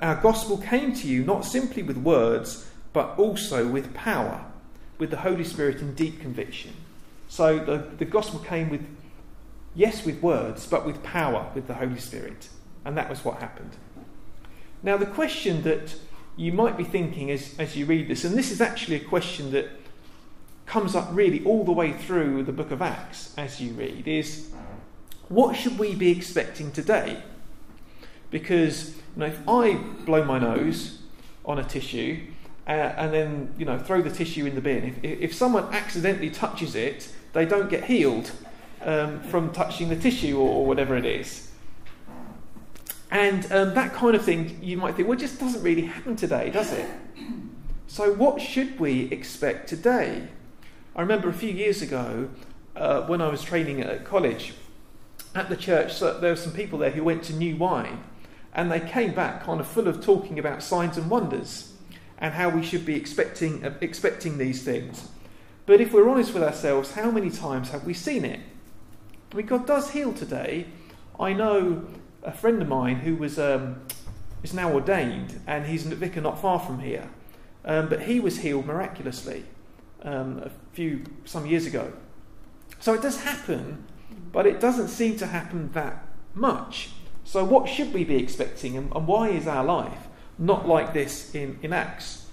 Our 0.00 0.16
gospel 0.16 0.58
came 0.58 0.94
to 0.94 1.06
you 1.06 1.22
not 1.22 1.44
simply 1.44 1.82
with 1.82 1.98
words, 1.98 2.70
but 2.92 3.18
also 3.18 3.68
with 3.68 3.92
power, 3.92 4.44
with 4.98 5.10
the 5.10 5.18
Holy 5.18 5.44
Spirit 5.44 5.80
and 5.82 5.94
deep 5.94 6.20
conviction. 6.20 6.72
So 7.28 7.58
the, 7.58 7.86
the 7.98 8.04
gospel 8.06 8.40
came 8.40 8.70
with, 8.70 8.86
yes, 9.75 10.04
with 10.04 10.22
words, 10.22 10.66
but 10.66 10.86
with 10.86 11.02
power, 11.02 11.50
with 11.54 11.66
the 11.66 11.75
Holy 11.75 11.98
Spirit. 11.98 12.48
And 12.84 12.96
that 12.96 13.10
was 13.10 13.25
what 13.25 13.40
happened. 13.40 13.76
Now, 14.82 14.96
the 14.96 15.06
question 15.06 15.62
that 15.62 15.94
you 16.37 16.52
might 16.52 16.76
be 16.76 16.85
thinking 16.85 17.31
as, 17.31 17.55
as 17.59 17.76
you 17.76 17.87
read 17.87 18.09
this, 18.09 18.25
and 18.25 18.37
this 18.37 18.50
is 18.50 18.61
actually 18.61 18.97
a 18.97 19.00
question 19.00 19.50
that 19.52 19.69
comes 20.66 20.95
up 20.95 21.09
really 21.12 21.43
all 21.45 21.64
the 21.64 21.73
way 21.73 21.93
through 21.93 22.43
the 22.43 22.52
book 22.52 22.71
of 22.71 22.83
Acts 22.83 23.33
as 23.38 23.61
you 23.61 23.73
read, 23.73 24.07
is 24.07 24.50
what 25.28 25.57
should 25.57 25.78
we 25.78 25.95
be 25.95 26.11
expecting 26.11 26.71
today? 26.73 27.23
Because 28.31 28.97
you 28.97 29.21
know, 29.21 29.26
if 29.26 29.49
I 29.49 29.75
blow 30.05 30.25
my 30.25 30.38
nose 30.38 30.99
on 31.45 31.59
a 31.59 31.64
tissue 31.64 32.21
uh, 32.66 32.71
and 32.71 33.12
then 33.12 33.55
you 33.57 33.64
know 33.64 33.78
throw 33.78 34.02
the 34.02 34.11
tissue 34.11 34.45
in 34.45 34.55
the 34.55 34.61
bin, 34.61 34.99
if, 35.02 35.21
if 35.21 35.35
someone 35.35 35.64
accidentally 35.73 36.31
touches 36.31 36.75
it, 36.75 37.09
they 37.33 37.47
don't 37.47 37.71
get 37.71 37.85
healed 37.85 38.31
um, 38.83 39.21
from 39.21 39.52
touching 39.52 39.88
the 39.88 39.97
tissue 39.97 40.38
or, 40.38 40.49
or 40.49 40.66
whatever 40.66 40.97
it 40.97 41.07
is. 41.07 41.45
And 43.10 43.50
um, 43.52 43.75
that 43.75 43.92
kind 43.94 44.16
of 44.16 44.25
thing, 44.25 44.58
you 44.62 44.76
might 44.76 44.96
think, 44.96 45.08
well, 45.08 45.16
it 45.16 45.20
just 45.20 45.38
doesn't 45.38 45.62
really 45.62 45.82
happen 45.82 46.16
today, 46.16 46.50
does 46.50 46.72
it? 46.72 46.88
So, 47.88 48.12
what 48.12 48.40
should 48.40 48.80
we 48.80 49.02
expect 49.12 49.68
today? 49.68 50.26
I 50.96 51.00
remember 51.00 51.28
a 51.28 51.32
few 51.32 51.50
years 51.50 51.82
ago 51.82 52.28
uh, 52.75 53.02
when 53.02 53.22
I 53.22 53.28
was 53.28 53.44
training 53.44 53.80
at 53.80 54.04
college 54.04 54.54
at 55.36 55.48
the 55.48 55.56
church, 55.56 55.94
so 55.94 56.18
there 56.18 56.32
were 56.32 56.36
some 56.36 56.52
people 56.52 56.80
there 56.80 56.90
who 56.90 57.04
went 57.04 57.22
to 57.25 57.32
New 57.32 57.56
Wine 57.56 58.02
and 58.52 58.72
they 58.72 58.80
came 58.80 59.14
back 59.14 59.44
kind 59.44 59.60
of 59.60 59.68
full 59.68 59.86
of 59.86 60.02
talking 60.04 60.38
about 60.38 60.62
signs 60.62 60.96
and 60.96 61.08
wonders 61.08 61.75
and 62.18 62.34
how 62.34 62.48
we 62.48 62.62
should 62.62 62.86
be 62.86 62.96
expecting, 62.96 63.64
uh, 63.64 63.75
expecting 63.80 64.38
these 64.38 64.62
things. 64.64 65.08
But 65.66 65.80
if 65.80 65.92
we're 65.92 66.08
honest 66.08 66.32
with 66.32 66.42
ourselves, 66.42 66.92
how 66.92 67.10
many 67.10 67.30
times 67.30 67.70
have 67.70 67.84
we 67.84 67.92
seen 67.92 68.25
it? 68.25 68.40
I 69.32 69.36
mean, 69.36 69.46
God 69.46 69.66
does 69.66 69.90
heal 69.90 70.12
today. 70.12 70.66
I 71.20 71.34
know 71.34 71.86
a 72.26 72.33
friend 72.33 72.61
of 72.61 72.68
mine 72.68 72.97
who 72.97 73.16
was 73.16 73.38
um, 73.38 73.80
is 74.42 74.52
now 74.52 74.73
ordained, 74.73 75.40
and 75.47 75.66
he's 75.66 75.87
a 75.87 75.95
vicar 75.95 76.21
not 76.21 76.40
far 76.40 76.59
from 76.59 76.80
here. 76.80 77.09
Um, 77.64 77.88
but 77.88 78.02
he 78.02 78.21
was 78.21 78.38
healed 78.38 78.66
miraculously 78.66 79.45
um, 80.02 80.42
a 80.45 80.50
few 80.73 81.04
some 81.25 81.47
years 81.47 81.66
ago. 81.66 81.92
So 82.80 82.92
it 82.95 83.02
does 83.02 83.23
happen, 83.23 83.85
but 84.33 84.47
it 84.47 84.61
doesn't 84.61 84.88
seem 84.88 85.16
to 85.18 85.26
happen 85.26 85.73
that 85.73 86.04
much. 86.35 86.90
So 87.25 87.45
what 87.45 87.68
should 87.68 87.92
we 87.95 88.04
be 88.04 88.16
expecting, 88.16 88.76
and, 88.76 88.95
and 88.95 89.06
why 89.06 89.30
is 89.30 89.47
our 89.47 89.64
life 89.64 90.06
not 90.38 90.68
like 90.68 90.92
this 90.92 91.35
in, 91.35 91.59
in 91.62 91.73
Acts? 91.73 92.26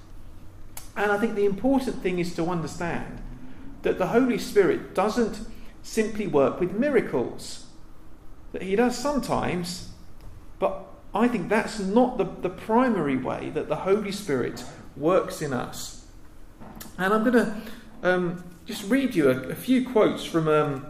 And 0.96 1.12
I 1.12 1.18
think 1.18 1.36
the 1.36 1.46
important 1.46 2.04
thing 2.04 2.20
is 2.20 2.36
to 2.36 2.46
understand 2.48 3.22
that 3.82 3.98
the 3.98 4.08
Holy 4.08 4.38
Spirit 4.38 4.94
doesn't 4.94 5.48
simply 5.82 6.28
work 6.28 6.60
with 6.60 6.74
miracles. 6.74 7.63
That 8.54 8.62
He 8.62 8.76
does 8.76 8.98
sometimes, 8.98 9.90
but 10.60 10.86
I 11.14 11.28
think 11.28 11.50
that's 11.50 11.80
not 11.80 12.18
the, 12.18 12.24
the 12.24 12.50
primary 12.50 13.18
way 13.18 13.50
that 13.50 13.68
the 13.68 13.76
Holy 13.76 14.12
Spirit 14.12 14.64
works 14.96 15.42
in 15.42 15.54
us. 15.54 16.06
And 16.98 17.14
I'm 17.14 17.24
going 17.24 17.34
to 17.34 17.62
um, 18.04 18.44
just 18.66 18.90
read 18.90 19.16
you 19.16 19.30
a, 19.30 19.50
a 19.50 19.56
few 19.56 19.88
quotes 19.88 20.24
from 20.24 20.48
um, 20.48 20.88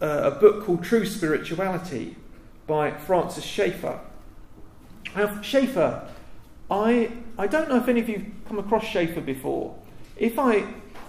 a, 0.00 0.08
a 0.24 0.30
book 0.32 0.64
called 0.64 0.84
True 0.84 1.06
Spirituality 1.06 2.16
by 2.66 2.90
Francis 2.90 3.44
Schaeffer. 3.44 4.00
Now, 5.16 5.40
Schaeffer, 5.40 6.08
I, 6.70 7.12
I 7.38 7.46
don't 7.46 7.68
know 7.68 7.76
if 7.76 7.88
any 7.88 8.00
of 8.00 8.08
you 8.08 8.18
have 8.18 8.26
come 8.46 8.58
across 8.58 8.84
Schaeffer 8.84 9.20
before. 9.20 9.76
If 10.16 10.38
I, 10.38 10.66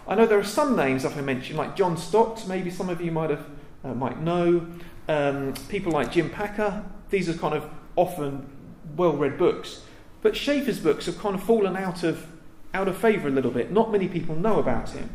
I 0.08 0.15
know 0.15 0.25
there 0.25 0.39
are 0.39 0.43
some 0.43 0.75
names 0.75 1.03
that 1.03 1.17
I 1.17 1.22
mentioned, 1.22 1.58
like 1.58 1.75
John 1.75 1.98
Stott, 1.98 2.48
maybe 2.48 2.69
some 2.72 2.89
of 2.89 3.01
you 3.01 3.12
might 3.12 3.29
have 3.29 3.46
uh, 3.84 3.93
might 3.93 4.22
know. 4.22 4.67
Um, 5.09 5.55
people 5.69 5.91
like 5.91 6.11
Jim 6.11 6.29
Packer. 6.29 6.85
These 7.09 7.27
are 7.29 7.33
kind 7.33 7.55
of 7.55 7.67
often 7.95 8.47
well-read 8.95 9.39
books, 9.39 9.81
but 10.21 10.35
Schaeffer's 10.35 10.79
books 10.79 11.07
have 11.07 11.17
kind 11.17 11.33
of 11.33 11.43
fallen 11.43 11.75
out 11.75 12.03
of 12.03 12.27
out 12.75 12.87
of 12.87 12.95
favour 12.95 13.27
a 13.27 13.31
little 13.31 13.49
bit. 13.49 13.71
Not 13.71 13.91
many 13.91 14.07
people 14.07 14.35
know 14.35 14.59
about 14.59 14.91
him, 14.91 15.09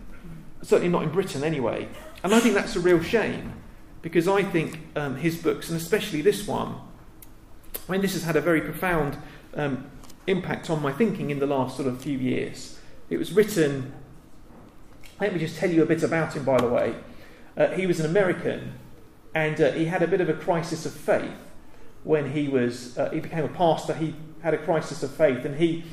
certainly 0.63 0.89
not 0.89 1.05
in 1.05 1.11
Britain 1.11 1.45
anyway. 1.45 1.89
And 2.25 2.35
I 2.35 2.41
think 2.41 2.55
that's 2.55 2.75
a 2.75 2.81
real 2.81 3.01
shame 3.01 3.53
because 4.03 4.27
I 4.27 4.43
think 4.43 4.81
um, 4.97 5.17
his 5.17 5.41
books, 5.41 5.71
and 5.71 5.81
especially 5.81 6.21
this 6.21 6.45
one, 6.45 6.75
I 7.89 7.93
mean, 7.93 8.01
this 8.01 8.15
has 8.15 8.25
had 8.25 8.35
a 8.35 8.41
very 8.41 8.63
profound 8.63 9.17
um, 9.55 9.89
impact 10.27 10.71
on 10.71 10.83
my 10.83 10.93
thinking 10.93 11.31
in 11.31 11.39
the 11.39 11.47
last 11.47 11.77
sort 11.77 11.87
of 11.87 12.03
few 12.03 12.19
years. 12.19 12.81
It 13.11 13.19
was 13.19 13.33
written, 13.33 13.95
let 15.21 15.33
me 15.33 15.39
just 15.39 15.57
tell 15.57 15.71
you 15.71 15.85
a 15.85 15.87
bit 15.87 16.03
about 16.03 16.35
him, 16.35 16.45
by 16.45 16.57
the 16.57 16.69
way. 16.69 16.97
Uh, 17.57 17.69
he 17.69 17.87
was 17.87 18.01
an 18.01 18.07
American 18.07 18.75
and 19.35 19.61
uh, 19.61 19.73
he 19.73 19.87
had 19.87 20.03
a 20.03 20.07
bit 20.07 20.21
of 20.21 20.29
a 20.29 20.35
crisis 20.35 20.87
of 20.87 20.93
faith 20.93 21.31
when 22.05 22.33
he 22.33 22.49
was 22.49 22.97
uh, 22.99 23.11
he 23.11 23.21
became 23.21 23.45
a 23.45 23.49
pastor 23.49 23.95
he 23.95 24.15
had 24.43 24.55
a 24.55 24.59
crisis 24.59 25.03
of 25.03 25.11
faith 25.11 25.45
and 25.45 25.57
he 25.57 25.85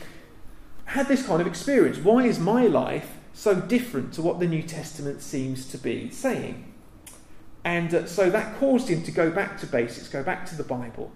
had 0.92 1.08
this 1.08 1.26
kind 1.26 1.40
of 1.42 1.48
experience. 1.48 1.98
Why 1.98 2.26
is 2.26 2.38
my 2.38 2.68
life 2.68 3.18
so 3.34 3.56
different 3.56 4.14
to 4.14 4.22
what 4.22 4.40
the 4.40 4.48
New 4.48 4.62
Testament 4.62 5.22
seems 5.22 5.66
to 5.72 5.78
be 5.78 6.10
saying? 6.12 6.74
And 7.64 7.94
uh, 7.94 8.06
so 8.08 8.30
that 8.30 8.60
caused 8.60 8.90
him 8.90 9.04
to 9.04 9.12
go 9.12 9.32
back 9.32 9.58
to 9.60 9.68
basics, 9.68 10.10
go 10.10 10.22
back 10.22 10.46
to 10.48 10.56
the 10.56 10.64
Bible. 10.64 11.12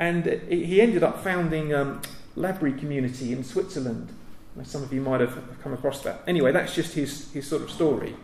And 0.00 0.26
uh, 0.26 0.36
he 0.48 0.80
ended 0.80 1.02
up 1.02 1.22
founding 1.22 1.74
um, 1.74 2.00
L'Abri 2.36 2.72
Community 2.72 3.32
in 3.32 3.44
Switzerland. 3.44 4.14
Some 4.62 4.82
of 4.82 4.92
you 4.92 5.02
might 5.02 5.20
have 5.20 5.38
come 5.62 5.72
across 5.72 6.02
that. 6.02 6.22
Anyway, 6.26 6.50
that's 6.50 6.74
just 6.74 6.94
his, 6.94 7.30
his 7.32 7.46
sort 7.46 7.62
of 7.62 7.70
story. 7.70 8.16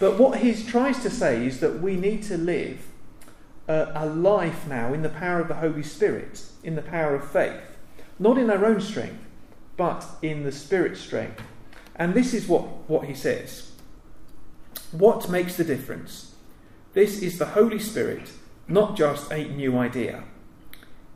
But 0.00 0.18
what 0.18 0.38
he 0.38 0.54
tries 0.64 1.00
to 1.02 1.10
say 1.10 1.46
is 1.46 1.60
that 1.60 1.80
we 1.80 1.94
need 1.94 2.24
to 2.24 2.36
live 2.36 2.88
a 3.68 4.06
life 4.06 4.66
now 4.66 4.92
in 4.92 5.02
the 5.02 5.08
power 5.08 5.40
of 5.40 5.46
the 5.46 5.54
Holy 5.54 5.84
Spirit, 5.84 6.42
in 6.64 6.74
the 6.74 6.82
power 6.82 7.14
of 7.14 7.30
faith, 7.30 7.60
not 8.18 8.36
in 8.36 8.50
our 8.50 8.64
own 8.64 8.80
strength, 8.80 9.24
but 9.76 10.04
in 10.22 10.42
the 10.42 10.50
Spirit's 10.50 11.00
strength. 11.00 11.40
And 11.94 12.14
this 12.14 12.34
is 12.34 12.48
what, 12.48 12.64
what 12.88 13.04
he 13.04 13.14
says. 13.14 13.70
What 14.90 15.30
makes 15.30 15.56
the 15.56 15.64
difference? 15.64 16.34
This 16.94 17.22
is 17.22 17.38
the 17.38 17.46
Holy 17.46 17.78
Spirit, 17.78 18.32
not 18.66 18.96
just 18.96 19.30
a 19.30 19.44
new 19.44 19.78
idea. 19.78 20.24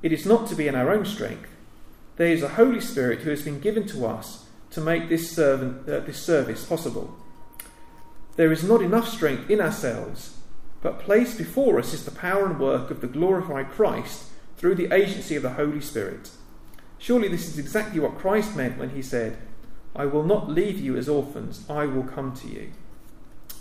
It 0.03 0.12
is 0.12 0.26
not 0.26 0.47
to 0.49 0.55
be 0.55 0.69
in 0.69 0.75
our 0.75 0.93
own 0.93 1.07
strength. 1.07 1.49
There 2.17 2.29
is 2.29 2.43
a 2.43 2.50
Holy 2.50 2.81
Spirit 2.81 3.21
who 3.21 3.31
has 3.31 3.43
been 3.43 3.59
given 3.59 3.87
to 3.88 4.07
us 4.07 4.45
to 4.71 4.81
make 4.81 5.09
this, 5.09 5.31
servant, 5.31 5.88
uh, 5.88 6.00
this 6.00 6.23
service 6.23 6.64
possible. 6.64 7.17
There 8.37 8.53
is 8.53 8.64
not 8.64 8.83
enough 8.83 9.09
strength 9.09 9.49
in 9.49 9.61
ourselves, 9.61 10.37
but 10.83 10.99
placed 10.99 11.38
before 11.38 11.79
us 11.79 11.95
is 11.95 12.05
the 12.05 12.11
power 12.11 12.47
and 12.47 12.59
work 12.59 12.91
of 12.91 13.00
the 13.00 13.07
glorified 13.07 13.71
Christ 13.71 14.25
through 14.57 14.75
the 14.75 14.93
agency 14.93 15.37
of 15.37 15.43
the 15.43 15.55
Holy 15.55 15.81
Spirit. 15.81 16.31
Surely 16.99 17.29
this 17.29 17.49
is 17.49 17.59
exactly 17.59 18.00
what 18.00 18.19
Christ 18.19 18.57
meant 18.57 18.79
when 18.79 18.91
he 18.91 19.03
said, 19.03 19.38
I 19.95 20.07
will 20.07 20.25
not 20.25 20.50
leave 20.50 20.81
you 20.81 20.97
as 20.97 21.09
orphans, 21.09 21.64
I 21.71 21.87
will 21.87 22.03
come 22.03 22.35
to 22.35 22.49
you. 22.49 22.73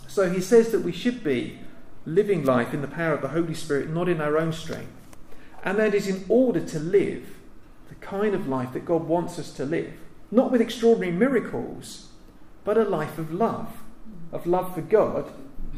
So 0.08 0.30
he 0.30 0.40
says 0.40 0.70
that 0.70 0.82
we 0.82 0.92
should 0.92 1.22
be 1.22 1.60
living 2.06 2.44
life 2.44 2.74
in 2.74 2.82
the 2.82 2.88
power 2.88 3.14
of 3.14 3.22
the 3.22 3.28
Holy 3.28 3.54
Spirit, 3.54 3.90
not 3.90 4.08
in 4.08 4.20
our 4.20 4.36
own 4.36 4.52
strength. 4.52 4.90
And 5.62 5.78
that 5.78 5.94
is 5.94 6.08
in 6.08 6.24
order 6.28 6.60
to 6.60 6.78
live 6.78 7.36
the 7.88 7.94
kind 7.96 8.34
of 8.34 8.48
life 8.48 8.72
that 8.72 8.84
God 8.84 9.04
wants 9.04 9.38
us 9.38 9.52
to 9.52 9.64
live. 9.64 9.92
Not 10.30 10.50
with 10.50 10.60
extraordinary 10.60 11.12
miracles, 11.12 12.08
but 12.64 12.76
a 12.76 12.84
life 12.84 13.18
of 13.18 13.32
love. 13.32 13.83
Of 14.34 14.46
love 14.46 14.74
for 14.74 14.82
God 14.82 15.30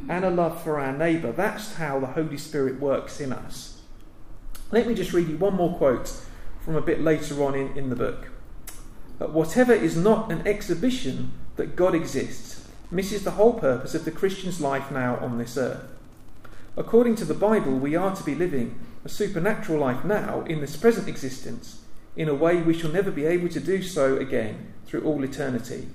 and 0.09 0.25
a 0.25 0.31
love 0.31 0.63
for 0.63 0.81
our 0.81 0.97
neighbour. 0.97 1.31
That's 1.31 1.75
how 1.75 2.01
the 2.01 2.07
Holy 2.07 2.39
Spirit 2.39 2.81
works 2.81 3.21
in 3.21 3.33
us. 3.33 3.83
Let 4.73 4.87
me 4.89 4.95
just 4.95 5.13
read 5.13 5.29
you 5.29 5.37
one 5.37 5.55
more 5.55 5.77
quote 5.77 6.13
from 6.65 6.75
a 6.75 6.81
bit 6.81 7.03
later 7.03 7.45
on 7.45 7.55
in, 7.55 7.77
in 7.77 7.91
the 7.91 7.97
book. 7.97 8.29
But 9.19 9.33
whatever 9.33 9.75
is 9.75 9.95
not 9.97 10.33
an 10.33 10.47
exhibition 10.47 11.33
that 11.57 11.77
God 11.77 11.95
exists 11.95 12.67
misses 12.91 13.25
the 13.25 13.33
whole 13.33 13.53
purpose 13.53 13.95
of 13.95 14.07
the 14.07 14.11
Christian's 14.11 14.61
life 14.61 14.91
now 14.91 15.17
on 15.19 15.37
this 15.37 15.59
earth. 15.59 15.85
According 16.79 17.17
to 17.17 17.25
the 17.27 17.35
Bible, 17.35 17.73
we 17.73 17.95
are 17.95 18.17
to 18.17 18.25
be 18.25 18.35
living 18.35 18.79
a 19.05 19.09
supernatural 19.09 19.79
life 19.79 20.03
now 20.03 20.43
in 20.43 20.61
this 20.61 20.77
present 20.77 21.09
existence 21.09 21.83
in 22.17 22.29
a 22.29 22.35
way 22.35 22.63
we 22.63 22.77
shall 22.77 22.91
never 22.91 23.11
be 23.11 23.27
able 23.27 23.51
to 23.51 23.61
do 23.61 23.83
so 23.83 24.17
again 24.17 24.73
through 24.87 25.03
all 25.03 25.23
eternity. 25.23 25.89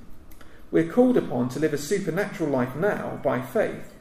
We're 0.71 0.91
called 0.91 1.17
upon 1.17 1.49
to 1.49 1.59
live 1.59 1.73
a 1.73 1.77
supernatural 1.77 2.49
life 2.49 2.75
now 2.75 3.19
by 3.23 3.41
faith. 3.41 3.93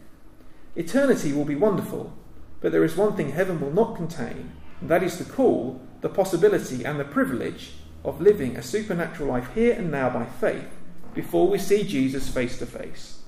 Eternity 0.76 1.32
will 1.32 1.44
be 1.44 1.56
wonderful, 1.56 2.16
but 2.60 2.72
there 2.72 2.84
is 2.84 2.96
one 2.96 3.16
thing 3.16 3.32
heaven 3.32 3.60
will 3.60 3.72
not 3.72 3.96
contain, 3.96 4.52
and 4.80 4.88
that 4.88 5.02
is 5.02 5.18
the 5.18 5.24
call 5.24 5.80
the 6.00 6.08
possibility 6.08 6.84
and 6.84 6.98
the 6.98 7.04
privilege 7.04 7.72
of 8.04 8.20
living 8.20 8.56
a 8.56 8.62
supernatural 8.62 9.28
life 9.28 9.52
here 9.54 9.74
and 9.74 9.90
now 9.90 10.08
by 10.08 10.24
faith 10.24 10.68
before 11.14 11.48
we 11.48 11.58
see 11.58 11.82
Jesus 11.82 12.28
face 12.28 12.58
to 12.58 12.66
face. 12.66 13.22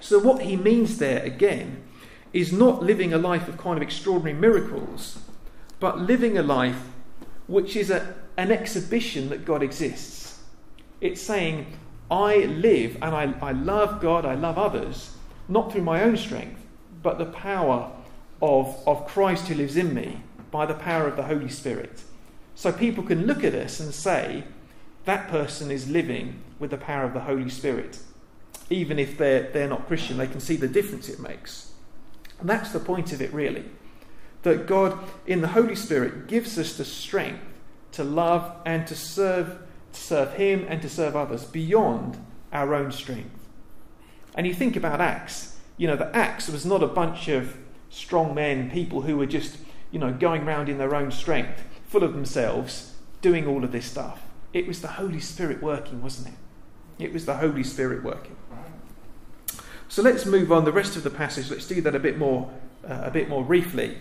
So, 0.00 0.18
what 0.18 0.42
he 0.42 0.56
means 0.56 0.98
there 0.98 1.22
again 1.22 1.82
is 2.32 2.52
not 2.52 2.82
living 2.82 3.12
a 3.12 3.18
life 3.18 3.48
of 3.48 3.58
kind 3.58 3.76
of 3.76 3.82
extraordinary 3.82 4.38
miracles, 4.38 5.18
but 5.80 5.98
living 5.98 6.38
a 6.38 6.42
life 6.42 6.88
which 7.46 7.76
is 7.76 7.90
a, 7.90 8.14
an 8.36 8.50
exhibition 8.50 9.28
that 9.30 9.44
God 9.44 9.62
exists. 9.62 10.40
It's 11.00 11.20
saying, 11.20 11.78
I 12.10 12.44
live 12.44 12.96
and 13.02 13.14
I, 13.14 13.34
I 13.42 13.52
love 13.52 14.00
God, 14.00 14.24
I 14.24 14.34
love 14.34 14.58
others, 14.58 15.16
not 15.48 15.72
through 15.72 15.82
my 15.82 16.02
own 16.02 16.16
strength, 16.16 16.60
but 17.02 17.18
the 17.18 17.26
power 17.26 17.90
of, 18.40 18.78
of 18.86 19.06
Christ 19.06 19.48
who 19.48 19.54
lives 19.54 19.76
in 19.76 19.94
me 19.94 20.20
by 20.50 20.66
the 20.66 20.74
power 20.74 21.06
of 21.08 21.16
the 21.16 21.24
Holy 21.24 21.48
Spirit. 21.48 22.02
So 22.54 22.72
people 22.72 23.04
can 23.04 23.26
look 23.26 23.44
at 23.44 23.54
us 23.54 23.80
and 23.80 23.92
say, 23.92 24.44
that 25.04 25.28
person 25.28 25.70
is 25.70 25.88
living 25.88 26.42
with 26.58 26.70
the 26.70 26.76
power 26.76 27.04
of 27.04 27.14
the 27.14 27.20
Holy 27.20 27.48
Spirit. 27.48 27.98
Even 28.70 28.98
if 28.98 29.16
they're, 29.16 29.50
they're 29.52 29.68
not 29.68 29.86
Christian, 29.86 30.16
they 30.16 30.26
can 30.26 30.40
see 30.40 30.56
the 30.56 30.68
difference 30.68 31.08
it 31.08 31.20
makes. 31.20 31.72
And 32.40 32.48
that's 32.48 32.72
the 32.72 32.80
point 32.80 33.12
of 33.12 33.22
it, 33.22 33.32
really. 33.32 33.64
That 34.42 34.66
God, 34.66 34.98
in 35.26 35.40
the 35.40 35.48
Holy 35.48 35.76
Spirit, 35.76 36.26
gives 36.26 36.58
us 36.58 36.76
the 36.76 36.84
strength 36.84 37.42
to 37.92 38.04
love 38.04 38.52
and 38.64 38.86
to 38.88 38.94
serve, 38.94 39.58
to 39.96 40.02
serve 40.02 40.34
Him 40.34 40.64
and 40.68 40.80
to 40.82 40.88
serve 40.88 41.16
others 41.16 41.44
beyond 41.44 42.24
our 42.52 42.74
own 42.74 42.92
strength. 42.92 43.48
And 44.34 44.46
you 44.46 44.54
think 44.54 44.76
about 44.76 45.00
Acts, 45.00 45.56
you 45.76 45.86
know, 45.86 45.96
the 45.96 46.14
Acts 46.14 46.48
was 46.48 46.64
not 46.64 46.82
a 46.82 46.86
bunch 46.86 47.28
of 47.28 47.56
strong 47.90 48.34
men, 48.34 48.70
people 48.70 49.02
who 49.02 49.16
were 49.16 49.26
just 49.26 49.56
you 49.90 49.98
know, 49.98 50.12
going 50.12 50.42
around 50.42 50.68
in 50.68 50.78
their 50.78 50.94
own 50.94 51.10
strength, 51.10 51.62
full 51.86 52.02
of 52.02 52.12
themselves, 52.12 52.92
doing 53.22 53.46
all 53.46 53.64
of 53.64 53.72
this 53.72 53.86
stuff. 53.86 54.22
It 54.52 54.66
was 54.66 54.80
the 54.82 54.88
Holy 54.88 55.20
Spirit 55.20 55.62
working, 55.62 56.02
wasn't 56.02 56.28
it? 56.28 57.04
It 57.04 57.12
was 57.12 57.26
the 57.26 57.36
Holy 57.36 57.62
Spirit 57.62 58.02
working. 58.02 58.36
So 59.88 60.02
let's 60.02 60.26
move 60.26 60.50
on 60.50 60.64
the 60.64 60.72
rest 60.72 60.96
of 60.96 61.04
the 61.04 61.10
passage. 61.10 61.50
Let's 61.50 61.66
do 61.66 61.80
that 61.82 61.94
a 61.94 61.98
bit 61.98 62.18
more, 62.18 62.50
uh, 62.86 63.02
a 63.04 63.10
bit 63.10 63.28
more 63.28 63.44
briefly. 63.44 63.96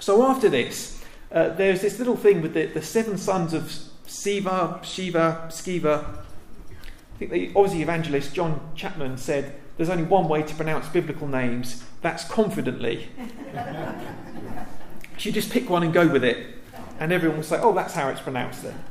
So 0.00 0.26
after 0.26 0.48
this, 0.48 1.04
uh, 1.30 1.50
there's 1.50 1.82
this 1.82 1.98
little 1.98 2.16
thing 2.16 2.40
with 2.40 2.54
the, 2.54 2.66
the 2.66 2.82
seven 2.82 3.18
sons 3.18 3.52
of 3.52 3.72
Siva, 4.10 4.80
Shiva, 4.82 5.46
Skiva. 5.50 6.04
I 6.04 7.18
think 7.18 7.30
the 7.30 7.52
Aussie 7.52 7.80
evangelist 7.80 8.34
John 8.34 8.72
Chapman 8.74 9.16
said 9.18 9.54
there's 9.76 9.88
only 9.88 10.02
one 10.02 10.26
way 10.28 10.42
to 10.42 10.54
pronounce 10.56 10.88
biblical 10.88 11.28
names. 11.28 11.84
That's 12.02 12.24
confidently. 12.24 13.08
so 13.54 14.64
you 15.18 15.32
just 15.32 15.50
pick 15.50 15.70
one 15.70 15.84
and 15.84 15.92
go 15.92 16.08
with 16.08 16.24
it, 16.24 16.56
and 16.98 17.12
everyone 17.12 17.38
will 17.38 17.44
say, 17.44 17.58
"Oh, 17.60 17.72
that's 17.72 17.94
how 17.94 18.08
it's 18.08 18.20
pronounced." 18.20 18.64
Then. 18.64 18.84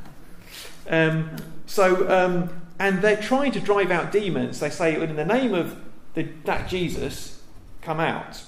Um, 0.88 1.36
so, 1.66 2.08
um, 2.10 2.62
and 2.78 3.02
they're 3.02 3.20
trying 3.20 3.52
to 3.52 3.60
drive 3.60 3.90
out 3.90 4.10
demons. 4.12 4.58
They 4.58 4.70
say, 4.70 5.00
"In 5.00 5.16
the 5.16 5.24
name 5.24 5.52
of 5.52 5.76
the, 6.14 6.28
that 6.44 6.66
Jesus, 6.66 7.42
come 7.82 8.00
out," 8.00 8.42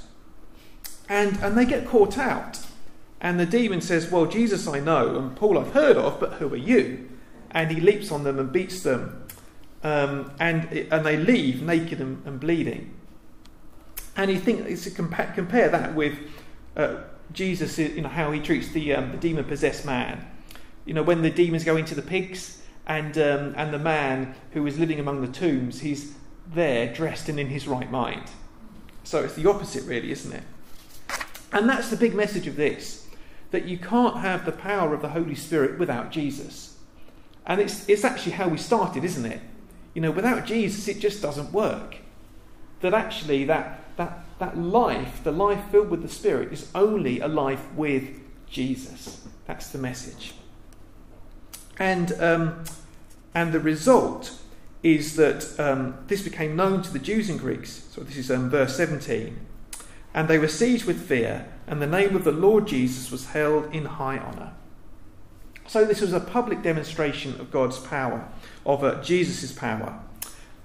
and 1.07 1.37
and 1.43 1.57
they 1.57 1.67
get 1.67 1.87
caught 1.87 2.17
out. 2.17 2.61
And 3.23 3.39
the 3.39 3.47
demon 3.47 3.81
says, 3.81 4.11
Well, 4.11 4.27
Jesus 4.27 4.67
I 4.67 4.81
know, 4.81 5.17
and 5.17 5.35
Paul 5.37 5.57
I've 5.57 5.73
heard 5.73 5.97
of, 5.97 6.19
but 6.19 6.35
who 6.35 6.53
are 6.53 6.57
you? 6.57 7.09
And 7.53 7.71
he 7.71 7.81
leaps 7.81 8.11
on 8.11 8.25
them 8.25 8.39
and 8.39 8.53
beats 8.53 8.83
them. 8.83 9.27
Um, 9.85 10.33
and, 10.41 10.65
and 10.91 11.07
they 11.07 11.17
leave 11.17 11.63
naked 11.63 12.01
and, 12.01 12.27
and 12.27 12.41
bleeding. 12.41 12.93
And 14.17 14.31
you 14.31 14.39
think, 14.39 14.67
compa- 14.67 15.35
compare 15.35 15.69
that 15.69 15.95
with 15.95 16.19
uh, 16.77 16.97
Jesus, 17.33 17.79
you 17.79 18.01
know, 18.01 18.09
how 18.09 18.33
he 18.33 18.41
treats 18.41 18.69
the, 18.69 18.95
um, 18.95 19.13
the 19.13 19.19
demon 19.19 19.45
possessed 19.45 19.87
man. 19.87 20.29
You 20.85 20.95
know, 20.95 21.03
when 21.03 21.23
the 21.23 21.31
demons 21.31 21.63
go 21.63 21.77
into 21.77 21.95
the 21.95 22.03
pigs, 22.03 22.63
and, 22.87 23.17
um, 23.19 23.55
and 23.57 23.73
the 23.73 23.79
man 23.79 24.35
who 24.51 24.67
is 24.67 24.79
living 24.79 24.99
among 24.99 25.21
the 25.21 25.29
tombs, 25.29 25.81
he's 25.81 26.15
there 26.53 26.93
dressed 26.93 27.29
and 27.29 27.39
in 27.39 27.47
his 27.47 27.69
right 27.69 27.91
mind. 27.91 28.31
So 29.05 29.23
it's 29.23 29.35
the 29.35 29.49
opposite, 29.49 29.85
really, 29.85 30.11
isn't 30.11 30.33
it? 30.33 30.43
And 31.53 31.69
that's 31.69 31.91
the 31.91 31.97
big 31.97 32.15
message 32.15 32.49
of 32.49 32.57
this 32.57 33.02
that 33.53 33.67
you 33.67 33.79
can't 33.79 34.19
have 34.19 34.45
the 34.45 34.53
power 34.53 34.93
of 34.93 35.03
the 35.03 35.11
Holy 35.11 35.35
Spirit 35.35 35.79
without 35.79 36.11
Jesus. 36.11 36.77
And 37.47 37.61
it's, 37.61 37.89
it's 37.89 38.05
actually 38.05 38.33
how 38.33 38.49
we 38.49 38.59
started, 38.59 39.05
isn't 39.05 39.27
it? 39.27 39.41
You 39.95 40.03
know, 40.03 40.11
without 40.11 40.47
Jesus, 40.47 40.89
it 40.89 40.99
just 40.99 41.23
doesn't 41.23 41.53
work. 41.53 41.97
That 42.81 42.95
actually, 42.95 43.45
that, 43.45 43.81
that, 43.97 44.25
that 44.39 44.59
life, 44.59 45.23
the 45.23 45.33
life 45.33 45.71
filled 45.71 45.91
with 45.91 46.03
the 46.03 46.09
Spirit, 46.09 46.53
is 46.53 46.69
only 46.75 47.21
a 47.21 47.29
life 47.29 47.73
with 47.75 48.21
Jesus. 48.49 49.27
That's 49.47 49.69
the 49.69 49.79
message. 49.79 50.33
And, 51.79 52.13
um, 52.21 52.65
and 53.35 53.53
the 53.53 53.61
result 53.61 54.39
is 54.83 55.17
that 55.17 55.59
um, 55.61 55.97
this 56.09 56.23
became 56.23 56.57
known 56.57 56.83
to 56.83 56.93
the 56.93 56.99
Jews 56.99 57.29
and 57.29 57.39
Greeks. 57.39 57.85
So 57.91 58.01
this 58.03 58.17
is 58.17 58.31
um, 58.31 58.51
verse 58.51 58.77
17. 58.77 59.37
And 60.15 60.29
they 60.29 60.39
were 60.39 60.49
seized 60.49 60.85
with 60.85 61.07
fear, 61.07 61.47
and 61.67 61.81
the 61.81 61.87
name 61.87 62.15
of 62.15 62.25
the 62.25 62.33
Lord 62.33 62.67
Jesus 62.67 63.11
was 63.11 63.27
held 63.27 63.75
in 63.75 63.87
high 63.87 64.19
honour. 64.19 64.53
So, 65.67 65.85
this 65.85 66.01
was 66.01 66.13
a 66.13 66.21
public 66.21 66.63
demonstration 66.63 67.41
of 67.41 67.51
God's 67.51 67.79
power, 67.79 68.29
of 68.67 68.85
uh, 68.85 69.01
Jesus' 69.03 69.53
power. 69.53 70.01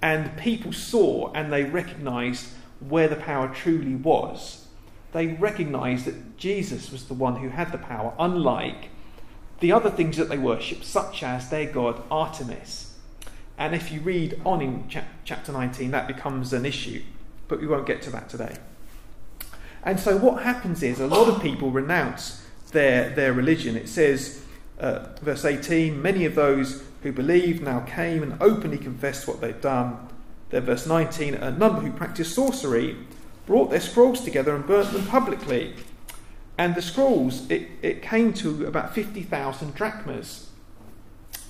And 0.02 0.36
people 0.36 0.72
saw 0.72 1.32
and 1.32 1.52
they 1.52 1.64
recognised 1.64 2.48
where 2.80 3.08
the 3.08 3.16
power 3.16 3.48
truly 3.48 3.94
was. 3.94 4.66
They 5.12 5.28
recognised 5.28 6.04
that 6.04 6.36
Jesus 6.36 6.92
was 6.92 7.06
the 7.06 7.14
one 7.14 7.36
who 7.36 7.48
had 7.48 7.72
the 7.72 7.78
power, 7.78 8.12
unlike 8.18 8.90
the 9.60 9.72
other 9.72 9.90
things 9.90 10.16
that 10.16 10.28
they 10.28 10.38
worshipped, 10.38 10.84
such 10.84 11.22
as 11.22 11.48
their 11.48 11.66
god 11.66 12.02
Artemis. 12.10 12.94
And 13.56 13.74
if 13.74 13.90
you 13.90 14.00
read 14.00 14.40
on 14.44 14.60
in 14.60 14.88
chapter 15.24 15.52
19, 15.52 15.90
that 15.90 16.06
becomes 16.06 16.52
an 16.52 16.64
issue, 16.64 17.02
but 17.48 17.60
we 17.60 17.66
won't 17.66 17.86
get 17.86 18.02
to 18.02 18.10
that 18.10 18.28
today. 18.28 18.56
And 19.88 19.98
so 19.98 20.18
what 20.18 20.42
happens 20.42 20.82
is 20.82 21.00
a 21.00 21.06
lot 21.06 21.28
of 21.28 21.40
people 21.40 21.70
renounce 21.70 22.44
their, 22.72 23.08
their 23.08 23.32
religion. 23.32 23.74
It 23.74 23.88
says, 23.88 24.44
uh, 24.78 25.06
verse 25.22 25.46
18, 25.46 26.02
many 26.02 26.26
of 26.26 26.34
those 26.34 26.84
who 27.02 27.10
believed 27.10 27.62
now 27.62 27.80
came 27.80 28.22
and 28.22 28.36
openly 28.38 28.76
confessed 28.76 29.26
what 29.26 29.40
they'd 29.40 29.62
done. 29.62 29.96
Then, 30.50 30.66
verse 30.66 30.86
19, 30.86 31.32
a 31.36 31.52
number 31.52 31.80
who 31.80 31.90
practiced 31.90 32.34
sorcery 32.34 32.98
brought 33.46 33.70
their 33.70 33.80
scrolls 33.80 34.20
together 34.20 34.54
and 34.54 34.66
burnt 34.66 34.92
them 34.92 35.06
publicly. 35.06 35.74
And 36.58 36.74
the 36.74 36.82
scrolls, 36.82 37.50
it, 37.50 37.70
it 37.80 38.02
came 38.02 38.34
to 38.34 38.66
about 38.66 38.94
50,000 38.94 39.74
drachmas. 39.74 40.50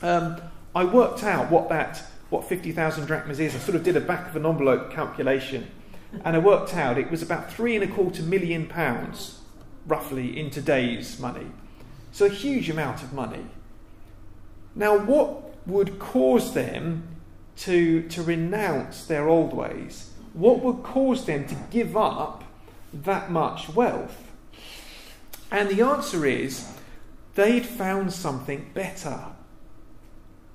Um, 0.00 0.40
I 0.76 0.84
worked 0.84 1.24
out 1.24 1.50
what 1.50 1.70
that 1.70 2.04
what 2.30 2.48
50,000 2.48 3.06
drachmas 3.06 3.40
is. 3.40 3.56
I 3.56 3.58
sort 3.58 3.74
of 3.74 3.82
did 3.82 3.96
a 3.96 4.00
back 4.00 4.28
of 4.28 4.36
an 4.36 4.46
envelope 4.46 4.92
calculation 4.92 5.68
and 6.24 6.36
I 6.36 6.38
worked 6.38 6.74
out 6.74 6.98
it 6.98 7.10
was 7.10 7.22
about 7.22 7.52
three 7.52 7.74
and 7.74 7.84
a 7.84 7.92
quarter 7.94 8.22
million 8.22 8.66
pounds, 8.66 9.40
roughly, 9.86 10.38
in 10.38 10.50
today's 10.50 11.18
money. 11.18 11.46
So 12.12 12.26
a 12.26 12.30
huge 12.30 12.70
amount 12.70 13.02
of 13.02 13.12
money. 13.12 13.46
Now, 14.74 14.96
what 14.96 15.66
would 15.66 15.98
cause 15.98 16.54
them 16.54 17.08
to, 17.58 18.08
to 18.08 18.22
renounce 18.22 19.04
their 19.04 19.28
old 19.28 19.52
ways? 19.52 20.10
What 20.32 20.60
would 20.60 20.82
cause 20.82 21.26
them 21.26 21.46
to 21.46 21.56
give 21.70 21.96
up 21.96 22.44
that 22.92 23.30
much 23.30 23.68
wealth? 23.68 24.30
And 25.50 25.68
the 25.68 25.82
answer 25.82 26.26
is 26.26 26.72
they'd 27.34 27.66
found 27.66 28.12
something 28.12 28.70
better. 28.74 29.26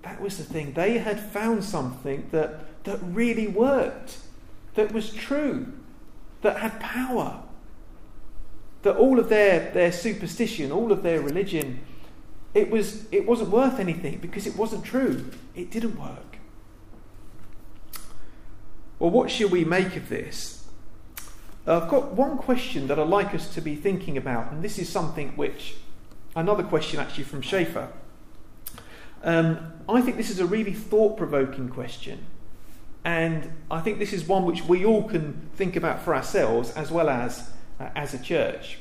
That 0.03 0.21
was 0.21 0.37
the 0.37 0.43
thing. 0.43 0.73
They 0.73 0.97
had 0.97 1.19
found 1.19 1.63
something 1.63 2.27
that, 2.31 2.83
that 2.83 2.99
really 3.01 3.47
worked 3.47 4.17
that 4.75 4.91
was 4.91 5.13
true, 5.13 5.73
that 6.41 6.57
had 6.57 6.79
power. 6.79 7.41
That 8.83 8.97
all 8.97 9.19
of 9.19 9.29
their, 9.29 9.71
their 9.71 9.91
superstition, 9.91 10.71
all 10.71 10.91
of 10.91 11.03
their 11.03 11.21
religion, 11.21 11.79
it, 12.53 12.69
was, 12.69 13.05
it 13.11 13.25
wasn't 13.25 13.49
worth 13.49 13.79
anything 13.79 14.17
because 14.17 14.45
it 14.45 14.57
wasn't 14.57 14.83
true. 14.83 15.31
It 15.55 15.71
didn't 15.71 15.97
work. 15.97 16.37
Well, 18.99 19.09
what 19.09 19.31
should 19.31 19.51
we 19.51 19.65
make 19.65 19.95
of 19.95 20.09
this? 20.09 20.65
Uh, 21.65 21.79
I've 21.79 21.89
got 21.89 22.13
one 22.13 22.37
question 22.37 22.87
that 22.87 22.99
I'd 22.99 23.07
like 23.07 23.33
us 23.33 23.53
to 23.55 23.61
be 23.61 23.75
thinking 23.75 24.17
about, 24.17 24.51
and 24.51 24.61
this 24.61 24.77
is 24.77 24.89
something 24.89 25.29
which, 25.37 25.75
another 26.35 26.63
question 26.63 26.99
actually 26.99 27.23
from 27.23 27.41
Schaeffer. 27.41 27.89
Um, 29.23 29.73
I 29.87 30.01
think 30.01 30.17
this 30.17 30.29
is 30.29 30.39
a 30.39 30.45
really 30.45 30.73
thought 30.73 31.17
provoking 31.17 31.69
question. 31.69 32.25
And 33.05 33.51
I 33.69 33.81
think 33.81 33.99
this 33.99 34.13
is 34.13 34.25
one 34.25 34.45
which 34.45 34.63
we 34.63 34.85
all 34.85 35.03
can 35.03 35.49
think 35.55 35.75
about 35.75 36.01
for 36.01 36.15
ourselves 36.15 36.71
as 36.71 36.91
well 36.91 37.09
as 37.09 37.49
uh, 37.79 37.89
as 37.95 38.13
a 38.13 38.19
church. 38.19 38.77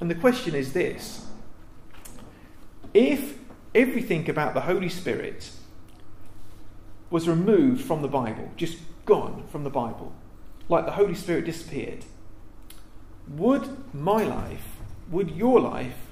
And 0.00 0.10
the 0.10 0.14
question 0.14 0.54
is 0.54 0.72
this 0.72 1.26
if 2.94 3.38
everything 3.74 4.28
about 4.28 4.54
the 4.54 4.62
Holy 4.62 4.88
Spirit 4.88 5.50
was 7.10 7.28
removed 7.28 7.84
from 7.84 8.02
the 8.02 8.08
Bible, 8.08 8.50
just 8.56 8.78
gone 9.04 9.44
from 9.50 9.64
the 9.64 9.70
Bible, 9.70 10.12
like 10.68 10.86
the 10.86 10.92
Holy 10.92 11.14
Spirit 11.14 11.44
disappeared, 11.44 12.04
would 13.28 13.94
my 13.94 14.22
life, 14.24 14.76
would 15.10 15.30
your 15.32 15.60
life, 15.60 16.06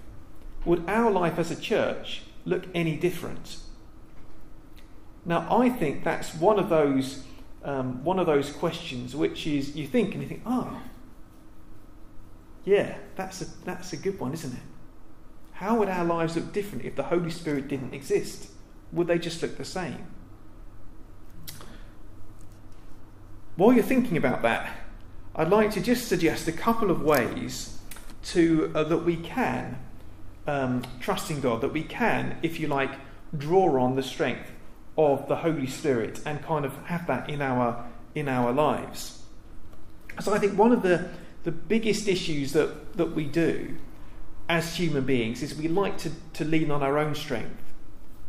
would 0.64 0.84
our 0.88 1.10
life 1.10 1.38
as 1.38 1.50
a 1.50 1.56
church 1.56 2.22
look 2.44 2.64
any 2.74 2.96
different? 2.96 3.58
Now, 5.24 5.46
I 5.50 5.68
think 5.68 6.04
that's 6.04 6.34
one 6.34 6.58
of 6.58 6.68
those 6.68 7.24
um, 7.64 8.04
one 8.04 8.18
of 8.18 8.26
those 8.26 8.50
questions 8.50 9.16
which 9.16 9.46
is 9.46 9.76
you 9.76 9.86
think 9.86 10.14
and 10.14 10.22
you 10.22 10.28
think, 10.28 10.42
oh, 10.46 10.80
yeah, 12.64 12.98
that's 13.16 13.42
a, 13.42 13.46
that's 13.64 13.92
a 13.92 13.96
good 13.96 14.18
one, 14.20 14.32
isn't 14.32 14.52
it? 14.52 14.62
How 15.52 15.76
would 15.76 15.88
our 15.88 16.04
lives 16.04 16.36
look 16.36 16.52
different 16.52 16.84
if 16.84 16.94
the 16.94 17.04
Holy 17.04 17.30
Spirit 17.30 17.66
didn't 17.66 17.94
exist? 17.94 18.50
Would 18.92 19.06
they 19.06 19.18
just 19.18 19.42
look 19.42 19.56
the 19.56 19.64
same? 19.64 20.06
While 23.56 23.72
you're 23.72 23.82
thinking 23.82 24.16
about 24.16 24.42
that, 24.42 24.70
I'd 25.34 25.48
like 25.48 25.72
to 25.72 25.80
just 25.80 26.06
suggest 26.06 26.46
a 26.46 26.52
couple 26.52 26.90
of 26.90 27.02
ways 27.02 27.78
to 28.24 28.70
uh, 28.74 28.84
that 28.84 28.98
we 28.98 29.16
can 29.16 29.78
um, 30.46 30.84
trust 31.00 31.30
in 31.30 31.40
God, 31.40 31.60
that 31.62 31.72
we 31.72 31.82
can, 31.82 32.38
if 32.42 32.60
you 32.60 32.68
like, 32.68 32.92
draw 33.36 33.82
on 33.82 33.96
the 33.96 34.02
strength 34.02 34.50
of 34.98 35.28
the 35.28 35.36
Holy 35.36 35.68
Spirit 35.68 36.20
and 36.26 36.42
kind 36.42 36.66
of 36.66 36.76
have 36.84 37.06
that 37.06 37.30
in 37.30 37.40
our 37.40 37.86
in 38.14 38.28
our 38.28 38.52
lives. 38.52 39.22
So 40.20 40.34
I 40.34 40.38
think 40.38 40.58
one 40.58 40.72
of 40.72 40.82
the, 40.82 41.08
the 41.44 41.52
biggest 41.52 42.08
issues 42.08 42.52
that, 42.52 42.96
that 42.96 43.14
we 43.14 43.24
do 43.24 43.76
as 44.48 44.74
human 44.74 45.04
beings 45.04 45.42
is 45.42 45.54
we 45.54 45.68
like 45.68 45.96
to, 45.98 46.10
to 46.34 46.44
lean 46.44 46.70
on 46.70 46.82
our 46.82 46.98
own 46.98 47.14
strength 47.14 47.62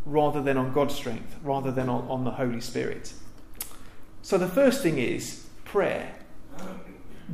rather 0.06 0.42
than 0.42 0.58
on 0.58 0.72
God's 0.72 0.94
strength, 0.94 1.36
rather 1.44 1.72
than 1.72 1.90
on, 1.90 2.08
on 2.08 2.24
the 2.24 2.32
Holy 2.32 2.62
Spirit. 2.62 3.14
So 4.22 4.38
the 4.38 4.48
first 4.48 4.84
thing 4.84 4.98
is 4.98 5.48
prayer. 5.66 6.14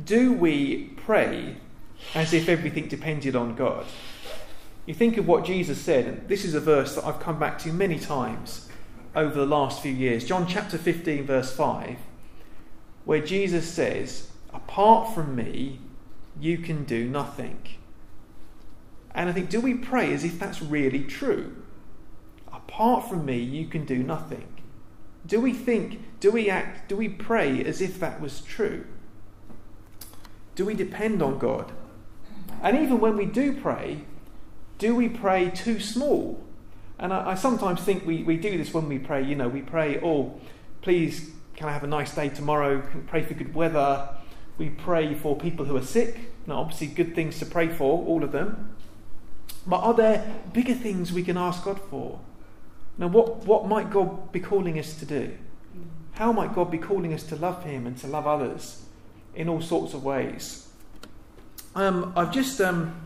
Do 0.04 0.32
we 0.32 0.84
pray 0.96 1.56
as 2.14 2.32
if 2.32 2.48
everything 2.48 2.88
depended 2.88 3.36
on 3.36 3.54
God? 3.54 3.84
You 4.86 4.94
think 4.94 5.16
of 5.16 5.26
what 5.26 5.44
Jesus 5.44 5.80
said, 5.80 6.06
and 6.06 6.28
this 6.28 6.44
is 6.44 6.54
a 6.54 6.60
verse 6.60 6.94
that 6.94 7.04
I've 7.04 7.18
come 7.18 7.38
back 7.38 7.58
to 7.60 7.72
many 7.72 7.98
times 7.98 8.65
over 9.16 9.34
the 9.34 9.46
last 9.46 9.80
few 9.80 9.92
years. 9.92 10.26
John 10.26 10.46
chapter 10.46 10.76
15, 10.76 11.24
verse 11.24 11.50
5, 11.56 11.96
where 13.06 13.24
Jesus 13.24 13.66
says, 13.66 14.28
Apart 14.52 15.14
from 15.14 15.34
me, 15.34 15.80
you 16.38 16.58
can 16.58 16.84
do 16.84 17.08
nothing. 17.08 17.58
And 19.14 19.30
I 19.30 19.32
think, 19.32 19.48
do 19.48 19.62
we 19.62 19.74
pray 19.74 20.12
as 20.12 20.22
if 20.22 20.38
that's 20.38 20.60
really 20.60 21.02
true? 21.02 21.56
Apart 22.52 23.08
from 23.08 23.24
me, 23.24 23.38
you 23.38 23.66
can 23.66 23.86
do 23.86 24.02
nothing. 24.02 24.46
Do 25.26 25.40
we 25.40 25.54
think, 25.54 26.20
do 26.20 26.30
we 26.30 26.50
act, 26.50 26.90
do 26.90 26.96
we 26.96 27.08
pray 27.08 27.64
as 27.64 27.80
if 27.80 27.98
that 27.98 28.20
was 28.20 28.42
true? 28.42 28.84
Do 30.54 30.66
we 30.66 30.74
depend 30.74 31.22
on 31.22 31.38
God? 31.38 31.72
And 32.62 32.76
even 32.76 33.00
when 33.00 33.16
we 33.16 33.24
do 33.24 33.58
pray, 33.58 34.04
do 34.78 34.94
we 34.94 35.08
pray 35.08 35.50
too 35.50 35.80
small? 35.80 36.42
And 36.98 37.12
I, 37.12 37.30
I, 37.30 37.34
sometimes 37.34 37.80
think 37.80 38.06
we, 38.06 38.22
we 38.22 38.36
do 38.36 38.56
this 38.56 38.72
when 38.72 38.88
we 38.88 38.98
pray. 38.98 39.22
You 39.22 39.34
know, 39.34 39.48
we 39.48 39.62
pray, 39.62 40.00
oh, 40.02 40.40
please, 40.82 41.30
can 41.56 41.68
I 41.68 41.72
have 41.72 41.84
a 41.84 41.88
nice 41.88 42.14
day 42.14 42.28
tomorrow? 42.28 42.80
Can 42.80 43.06
pray 43.06 43.22
for 43.22 43.34
good 43.34 43.54
weather. 43.54 44.08
We 44.58 44.70
pray 44.70 45.14
for 45.14 45.36
people 45.36 45.66
who 45.66 45.76
are 45.76 45.82
sick. 45.82 46.18
Now, 46.46 46.60
obviously, 46.60 46.86
good 46.86 47.14
things 47.14 47.38
to 47.40 47.46
pray 47.46 47.68
for, 47.68 48.04
all 48.06 48.24
of 48.24 48.32
them. 48.32 48.76
But 49.66 49.78
are 49.78 49.94
there 49.94 50.34
bigger 50.52 50.74
things 50.74 51.12
we 51.12 51.22
can 51.22 51.36
ask 51.36 51.64
God 51.64 51.80
for? 51.90 52.20
Now, 52.98 53.08
what, 53.08 53.44
what 53.44 53.66
might 53.66 53.90
God 53.90 54.32
be 54.32 54.40
calling 54.40 54.78
us 54.78 54.98
to 55.00 55.04
do? 55.04 55.36
How 56.12 56.32
might 56.32 56.54
God 56.54 56.70
be 56.70 56.78
calling 56.78 57.12
us 57.12 57.24
to 57.24 57.36
love 57.36 57.64
Him 57.64 57.86
and 57.86 57.98
to 57.98 58.06
love 58.06 58.26
others 58.26 58.84
in 59.34 59.48
all 59.48 59.60
sorts 59.60 59.92
of 59.92 60.02
ways? 60.02 60.68
Um, 61.74 62.12
I've 62.16 62.32
just. 62.32 62.60
Um, 62.60 62.98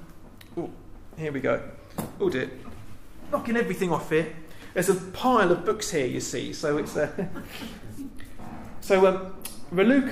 oh, 0.56 0.70
here 1.16 1.32
we 1.32 1.40
go. 1.40 1.60
Oh 2.20 2.30
dear. 2.30 2.50
Knocking 3.30 3.56
everything 3.56 3.92
off 3.92 4.10
here. 4.10 4.34
There's 4.74 4.88
a 4.88 4.94
pile 4.94 5.50
of 5.50 5.64
books 5.64 5.90
here, 5.90 6.06
you 6.06 6.20
see. 6.20 6.52
So 6.52 6.78
it's. 6.78 6.96
Uh, 6.96 7.26
so 8.80 9.06
um, 9.06 9.34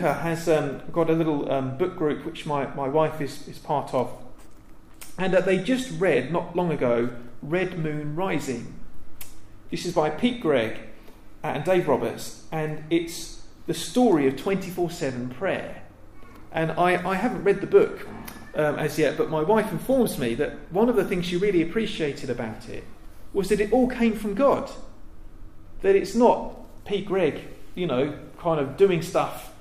has 0.05 0.49
um, 0.49 0.83
got 0.93 1.11
a 1.11 1.13
little 1.13 1.51
um, 1.51 1.77
book 1.79 1.97
group 1.97 2.25
which 2.25 2.47
my, 2.47 2.67
my 2.75 2.89
wife 2.89 3.21
is, 3.21 3.47
is 3.49 3.59
part 3.59 3.93
of. 3.93 4.11
And 5.17 5.35
uh, 5.35 5.41
they 5.41 5.59
just 5.59 5.99
read, 6.01 6.33
not 6.33 6.55
long 6.55 6.71
ago, 6.71 7.11
Red 7.43 7.79
Moon 7.79 8.15
Rising 8.15 8.79
this 9.71 9.85
is 9.85 9.93
by 9.93 10.09
Pete 10.09 10.41
Greig 10.41 10.79
and 11.43 11.63
Dave 11.63 11.89
Roberts, 11.89 12.45
and 12.51 12.85
it's 12.89 13.43
the 13.67 13.75
story 13.75 14.27
of 14.27 14.37
24 14.37 14.91
7 14.91 15.29
prayer. 15.29 15.83
And 16.53 16.73
I, 16.73 17.07
I 17.07 17.17
haven't 17.17 17.45
read 17.45 17.61
the 17.61 17.67
book 17.67 18.09
um, 18.55 18.77
as 18.77 18.99
yet, 18.99 19.19
but 19.19 19.29
my 19.29 19.43
wife 19.43 19.71
informs 19.71 20.19
me 20.19 20.35
that 20.37 20.57
one 20.73 20.89
of 20.89 20.97
the 20.97 21.05
things 21.05 21.27
she 21.27 21.37
really 21.37 21.61
appreciated 21.61 22.31
about 22.31 22.69
it 22.71 22.85
was 23.33 23.49
that 23.49 23.61
it 23.61 23.73
all 23.73 23.89
came 23.89 24.15
from 24.15 24.35
God. 24.35 24.71
That 25.83 25.95
it's 25.95 26.15
not 26.15 26.85
Pete 26.85 27.07
Greig, 27.07 27.45
you 27.75 27.87
know, 27.87 28.19
kind 28.39 28.61
of 28.61 28.77
doing 28.77 29.03
stuff 29.03 29.53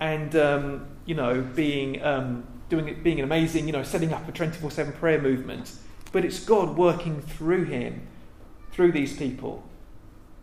and, 0.00 0.34
um, 0.36 0.86
you 1.06 1.14
know, 1.14 1.40
being, 1.40 2.02
um, 2.02 2.44
doing 2.68 2.88
it, 2.88 3.02
being 3.02 3.18
an 3.18 3.24
amazing, 3.24 3.66
you 3.66 3.72
know, 3.72 3.82
setting 3.82 4.12
up 4.12 4.28
a 4.28 4.32
24 4.32 4.70
7 4.70 4.92
prayer 4.94 5.20
movement, 5.20 5.72
but 6.12 6.24
it's 6.24 6.44
God 6.44 6.76
working 6.76 7.22
through 7.22 7.64
him 7.64 8.06
through 8.72 8.92
these 8.92 9.16
people. 9.16 9.62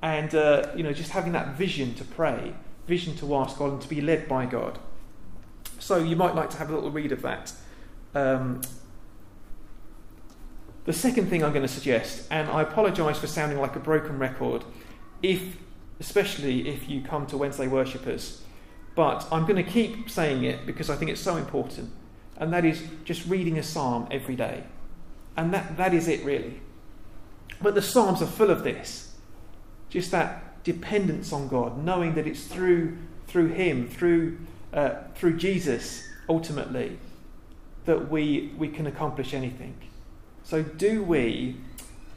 And, 0.02 0.34
uh, 0.34 0.72
you 0.76 0.84
know, 0.84 0.94
just 0.94 1.12
having 1.12 1.34
that 1.34 1.56
vision 1.56 1.94
to 1.96 2.04
pray, 2.04 2.54
vision 2.88 3.16
to 3.18 3.36
ask 3.36 3.58
God 3.58 3.74
and 3.74 3.82
to 3.82 3.88
be 3.88 4.02
led 4.02 4.28
by 4.28 4.46
God. 4.46 4.80
So 5.80 5.98
you 5.98 6.16
might 6.16 6.36
like 6.36 6.50
to 6.52 6.58
have 6.58 6.70
a 6.70 6.74
little 6.74 6.92
read 6.92 7.12
of 7.12 7.22
that. 7.22 7.54
Um, 8.16 8.62
the 10.86 10.94
second 10.94 11.30
thing 11.30 11.44
I'm 11.44 11.52
going 11.52 11.66
to 11.66 11.72
suggest, 11.72 12.28
and 12.32 12.50
I 12.50 12.62
apologise 12.62 13.20
for 13.20 13.28
sounding 13.28 13.60
like 13.60 13.76
a 13.76 13.80
broken 13.80 14.18
record, 14.18 14.64
if, 15.22 15.58
especially 16.00 16.68
if 16.68 16.90
you 16.90 17.02
come 17.02 17.28
to 17.28 17.38
Wednesday 17.38 17.68
worshippers, 17.68 18.42
but 18.96 19.28
I'm 19.32 19.44
going 19.44 19.64
to 19.64 19.70
keep 19.70 20.10
saying 20.10 20.44
it 20.44 20.66
because 20.66 20.90
I 20.90 20.96
think 20.96 21.12
it's 21.12 21.22
so 21.22 21.38
important, 21.38 21.92
and 22.38 22.52
that 22.54 22.66
is 22.66 22.84
just 23.06 23.26
reading 23.28 23.58
a 23.58 23.64
psalm 23.64 24.08
every 24.12 24.36
day. 24.36 24.64
And 25.38 25.54
that, 25.54 25.78
that 25.78 25.94
is 25.94 26.08
it, 26.08 26.26
really. 26.26 26.60
But 27.62 27.76
the 27.76 27.82
Psalms 27.82 28.22
are 28.22 28.28
full 28.28 28.50
of 28.50 28.64
this. 28.64 29.14
Just 29.90 30.12
that 30.12 30.64
dependence 30.64 31.32
on 31.32 31.48
God, 31.48 31.84
knowing 31.84 32.16
that 32.16 32.28
it's 32.28 32.46
through, 32.46 32.98
through 33.28 33.50
Him, 33.50 33.88
through, 33.88 34.40
uh, 34.74 34.96
through 35.16 35.38
Jesus, 35.38 36.08
ultimately, 36.28 36.98
that 37.86 38.10
we, 38.10 38.54
we 38.58 38.68
can 38.68 38.88
accomplish 38.88 39.34
anything. 39.34 39.76
So, 40.52 40.64
do 40.64 41.02
we 41.02 41.56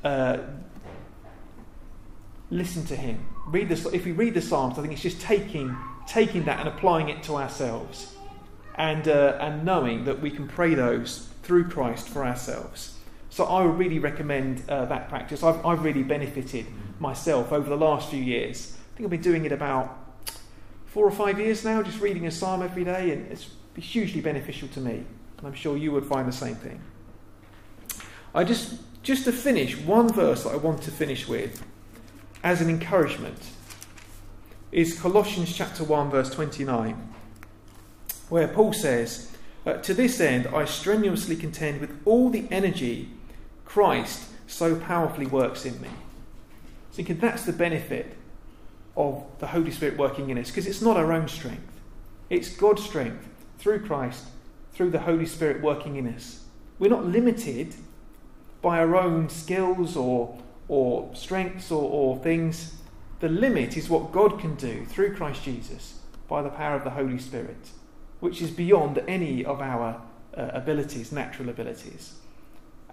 uh, 0.03 0.39
listen 2.51 2.85
to 2.87 2.97
Him? 2.97 3.25
Read 3.47 3.69
the, 3.69 3.91
if 3.95 4.05
we 4.05 4.11
read 4.11 4.35
the 4.35 4.43
Psalms, 4.43 4.77
I 4.77 4.83
think 4.83 4.93
it's 4.93 5.03
just 5.03 5.21
taking, 5.21 5.77
taking 6.09 6.45
that 6.47 6.59
and 6.59 6.69
applying 6.69 7.11
it 7.11 7.23
to 7.23 7.37
ourselves 7.37 8.17
and, 8.75 9.07
uh, 9.07 9.39
and 9.41 9.65
knowing 9.65 10.03
that 10.07 10.21
we 10.21 10.33
can 10.33 10.49
pray 10.49 10.75
those 10.75 11.29
through 11.45 11.69
Christ 11.69 12.09
for 12.09 12.25
ourselves. 12.25 12.99
So 13.31 13.45
I 13.45 13.65
would 13.65 13.79
really 13.79 14.01
recommend 14.01 14.69
uh, 14.69 14.87
that 14.87 15.09
practice. 15.09 15.45
I've, 15.45 15.65
I've 15.65 15.85
really 15.85 16.03
benefited 16.03 16.67
myself 16.99 17.53
over 17.53 17.71
the 17.71 17.77
last 17.77 18.11
few 18.11 18.21
years. 18.21 18.77
I 18.77 18.97
think 18.97 19.07
I've 19.07 19.11
been 19.11 19.23
doing 19.23 19.45
it 19.45 19.53
about 19.53 19.97
four 20.87 21.07
or 21.07 21.13
five 21.13 21.39
years 21.39 21.65
now, 21.65 21.85
just 21.85 22.01
reading 22.01 22.27
a 22.27 22.33
psalm 22.33 22.63
every 22.63 22.83
day, 22.83 23.13
and 23.13 23.31
it's 23.31 23.47
hugely 23.77 24.21
beneficial 24.21 24.67
to 24.71 24.81
me. 24.81 25.05
And 25.39 25.47
I'm 25.47 25.55
sure 25.55 25.77
you 25.77 25.93
would 25.93 26.05
find 26.05 26.27
the 26.27 26.33
same 26.33 26.57
thing. 26.57 26.81
I 28.35 28.43
just, 28.43 28.75
just 29.05 29.25
to 29.25 29.33
finish, 29.33 29.79
one 29.79 30.13
verse 30.13 30.43
that 30.43 30.51
I 30.51 30.57
want 30.57 30.83
to 30.83 30.91
finish 30.91 31.29
with 31.29 31.65
as 32.43 32.61
an 32.61 32.69
encouragement 32.69 33.39
is 34.73 34.99
Colossians 34.99 35.55
chapter 35.55 35.85
1, 35.85 36.11
verse 36.11 36.31
29, 36.31 37.15
where 38.29 38.49
Paul 38.49 38.73
says, 38.73 39.31
uh, 39.65 39.75
To 39.75 39.95
this 39.95 40.21
end 40.21 40.49
I 40.49 40.65
strenuously 40.65 41.37
contend 41.37 41.81
with 41.81 41.97
all 42.05 42.29
the 42.29 42.49
energy 42.51 43.11
Christ 43.65 44.25
so 44.49 44.75
powerfully 44.75 45.27
works 45.27 45.65
in 45.65 45.81
me. 45.81 45.91
Thinking 46.91 47.19
that's 47.19 47.45
the 47.45 47.53
benefit 47.53 48.17
of 48.97 49.25
the 49.39 49.47
Holy 49.47 49.71
Spirit 49.71 49.97
working 49.97 50.31
in 50.31 50.39
us, 50.39 50.51
because 50.51 50.67
it's 50.67 50.83
not 50.83 50.97
our 50.97 51.13
own 51.13 51.29
strength. 51.29 51.81
It's 52.31 52.49
God's 52.49 52.83
strength 52.85 53.29
through 53.59 53.87
Christ, 53.87 54.25
through 54.73 54.91
the 54.91 55.01
Holy 55.01 55.27
Spirit 55.27 55.63
working 55.63 55.95
in 55.95 56.13
us. 56.13 56.45
We're 56.81 56.91
not 56.91 57.07
limited 57.07 57.77
by 58.65 58.79
our 58.79 58.97
own 58.97 59.29
skills 59.29 59.95
or, 59.95 60.37
or 60.69 61.15
strengths 61.15 61.71
or, 61.71 61.83
or 61.83 62.17
things. 62.25 62.75
The 63.21 63.29
limit 63.29 63.77
is 63.77 63.91
what 63.91 64.11
God 64.11 64.41
can 64.41 64.55
do 64.55 64.87
through 64.87 65.15
Christ 65.15 65.45
Jesus 65.45 66.01
by 66.27 66.41
the 66.43 66.49
power 66.49 66.75
of 66.75 66.83
the 66.83 66.91
Holy 66.91 67.19
Spirit, 67.19 67.69
which 68.21 68.41
is 68.41 68.51
beyond 68.51 69.03
any 69.07 69.45
of 69.45 69.61
our 69.61 70.01
uh, 70.35 70.51
abilities, 70.55 71.13
natural 71.13 71.51
abilities. 71.51 72.15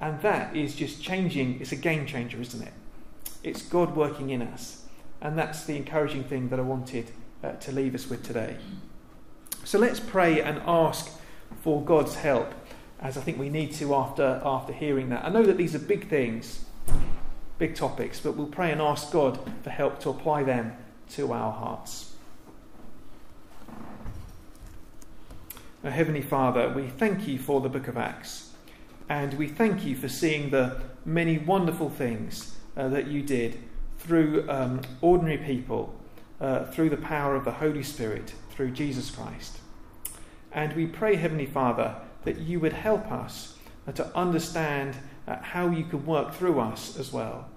And 0.01 0.21
that 0.21 0.55
is 0.55 0.75
just 0.75 1.01
changing, 1.01 1.61
it's 1.61 1.71
a 1.71 1.77
game 1.77 2.05
changer, 2.05 2.41
isn't 2.41 2.61
it? 2.61 2.73
It's 3.41 3.61
God 3.61 3.95
working 3.95 4.29
in 4.29 4.41
us. 4.41 4.85
And 5.21 5.37
that's 5.37 5.63
the 5.63 5.77
encouraging 5.77 6.25
thing 6.25 6.49
that 6.49 6.59
I 6.59 6.63
wanted 6.63 7.11
uh, 7.43 7.53
to 7.53 7.71
leave 7.71 7.95
us 7.95 8.09
with 8.09 8.23
today. 8.23 8.57
So 9.63 9.79
let's 9.79 10.01
pray 10.01 10.41
and 10.41 10.61
ask 10.65 11.11
for 11.61 11.81
God's 11.81 12.15
help, 12.15 12.51
as 13.01 13.17
I 13.17 13.21
think 13.21 13.39
we 13.39 13.49
need 13.49 13.73
to 13.73 13.95
after, 13.95 14.41
after 14.43 14.73
hearing 14.73 15.09
that. 15.09 15.25
I 15.25 15.29
know 15.29 15.43
that 15.43 15.57
these 15.57 15.73
are 15.73 15.79
big 15.79 16.07
things, 16.07 16.65
big 17.57 17.75
topics, 17.75 18.19
but 18.19 18.37
we'll 18.37 18.47
pray 18.47 18.71
and 18.71 18.81
ask 18.81 19.11
God 19.11 19.39
for 19.63 19.71
help 19.71 19.99
to 20.01 20.09
apply 20.09 20.43
them 20.43 20.73
to 21.11 21.33
our 21.33 21.51
hearts. 21.51 22.13
Now, 25.83 25.89
Heavenly 25.89 26.21
Father, 26.21 26.69
we 26.69 26.87
thank 26.89 27.27
you 27.27 27.39
for 27.39 27.59
the 27.59 27.69
book 27.69 27.87
of 27.87 27.97
Acts. 27.97 28.51
And 29.09 29.33
we 29.33 29.47
thank 29.47 29.83
you 29.83 29.95
for 29.95 30.07
seeing 30.07 30.51
the 30.51 30.79
many 31.03 31.39
wonderful 31.39 31.89
things 31.89 32.55
uh, 32.77 32.87
that 32.89 33.07
you 33.07 33.23
did 33.23 33.57
through 33.97 34.45
um, 34.47 34.81
ordinary 35.01 35.37
people, 35.37 35.93
uh, 36.39 36.65
through 36.65 36.91
the 36.91 36.97
power 36.97 37.35
of 37.35 37.43
the 37.43 37.51
Holy 37.51 37.83
Spirit, 37.83 38.33
through 38.51 38.71
Jesus 38.71 39.09
Christ. 39.09 39.57
And 40.51 40.73
we 40.75 40.85
pray, 40.85 41.15
Heavenly 41.15 41.45
Father, 41.45 41.95
that 42.23 42.39
you 42.39 42.59
would 42.59 42.73
help 42.73 43.11
us 43.11 43.55
uh, 43.87 43.91
to 43.93 44.15
understand 44.15 44.95
uh, 45.27 45.37
how 45.41 45.69
you 45.69 45.83
can 45.83 46.05
work 46.05 46.33
through 46.33 46.59
us 46.59 46.97
as 46.97 47.11
well. 47.11 47.49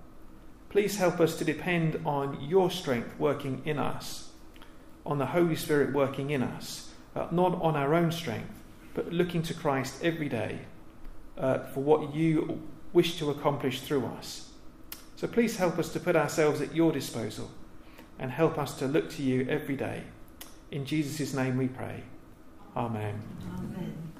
Please 0.70 0.96
help 0.96 1.20
us 1.20 1.36
to 1.36 1.44
depend 1.44 2.00
on 2.04 2.40
your 2.40 2.70
strength 2.70 3.18
working 3.18 3.62
in 3.64 3.78
us, 3.78 4.30
on 5.06 5.18
the 5.18 5.26
Holy 5.26 5.56
Spirit 5.56 5.92
working 5.92 6.30
in 6.30 6.42
us, 6.42 6.90
uh, 7.14 7.28
not 7.30 7.60
on 7.62 7.76
our 7.76 7.94
own 7.94 8.10
strength, 8.10 8.52
but 8.94 9.12
looking 9.12 9.42
to 9.42 9.54
Christ 9.54 10.02
every 10.02 10.28
day 10.28 10.60
for 11.36 11.80
what 11.80 12.14
you 12.14 12.62
wish 12.92 13.18
to 13.18 13.30
accomplish 13.30 13.80
through 13.80 14.06
us. 14.06 14.50
So 15.16 15.26
please 15.26 15.56
help 15.56 15.78
us 15.78 15.92
to 15.92 16.00
put 16.00 16.16
ourselves 16.16 16.60
at 16.60 16.74
your 16.74 16.92
disposal 16.92 17.50
and 18.18 18.30
help 18.30 18.58
us 18.58 18.78
to 18.78 18.86
look 18.86 19.10
to 19.10 19.22
you 19.22 19.46
every 19.48 19.76
day. 19.76 20.04
In 20.70 20.84
Jesus' 20.84 21.34
name 21.34 21.56
we 21.56 21.68
pray. 21.68 22.02
Amen. 22.76 23.22
Amen. 23.58 24.13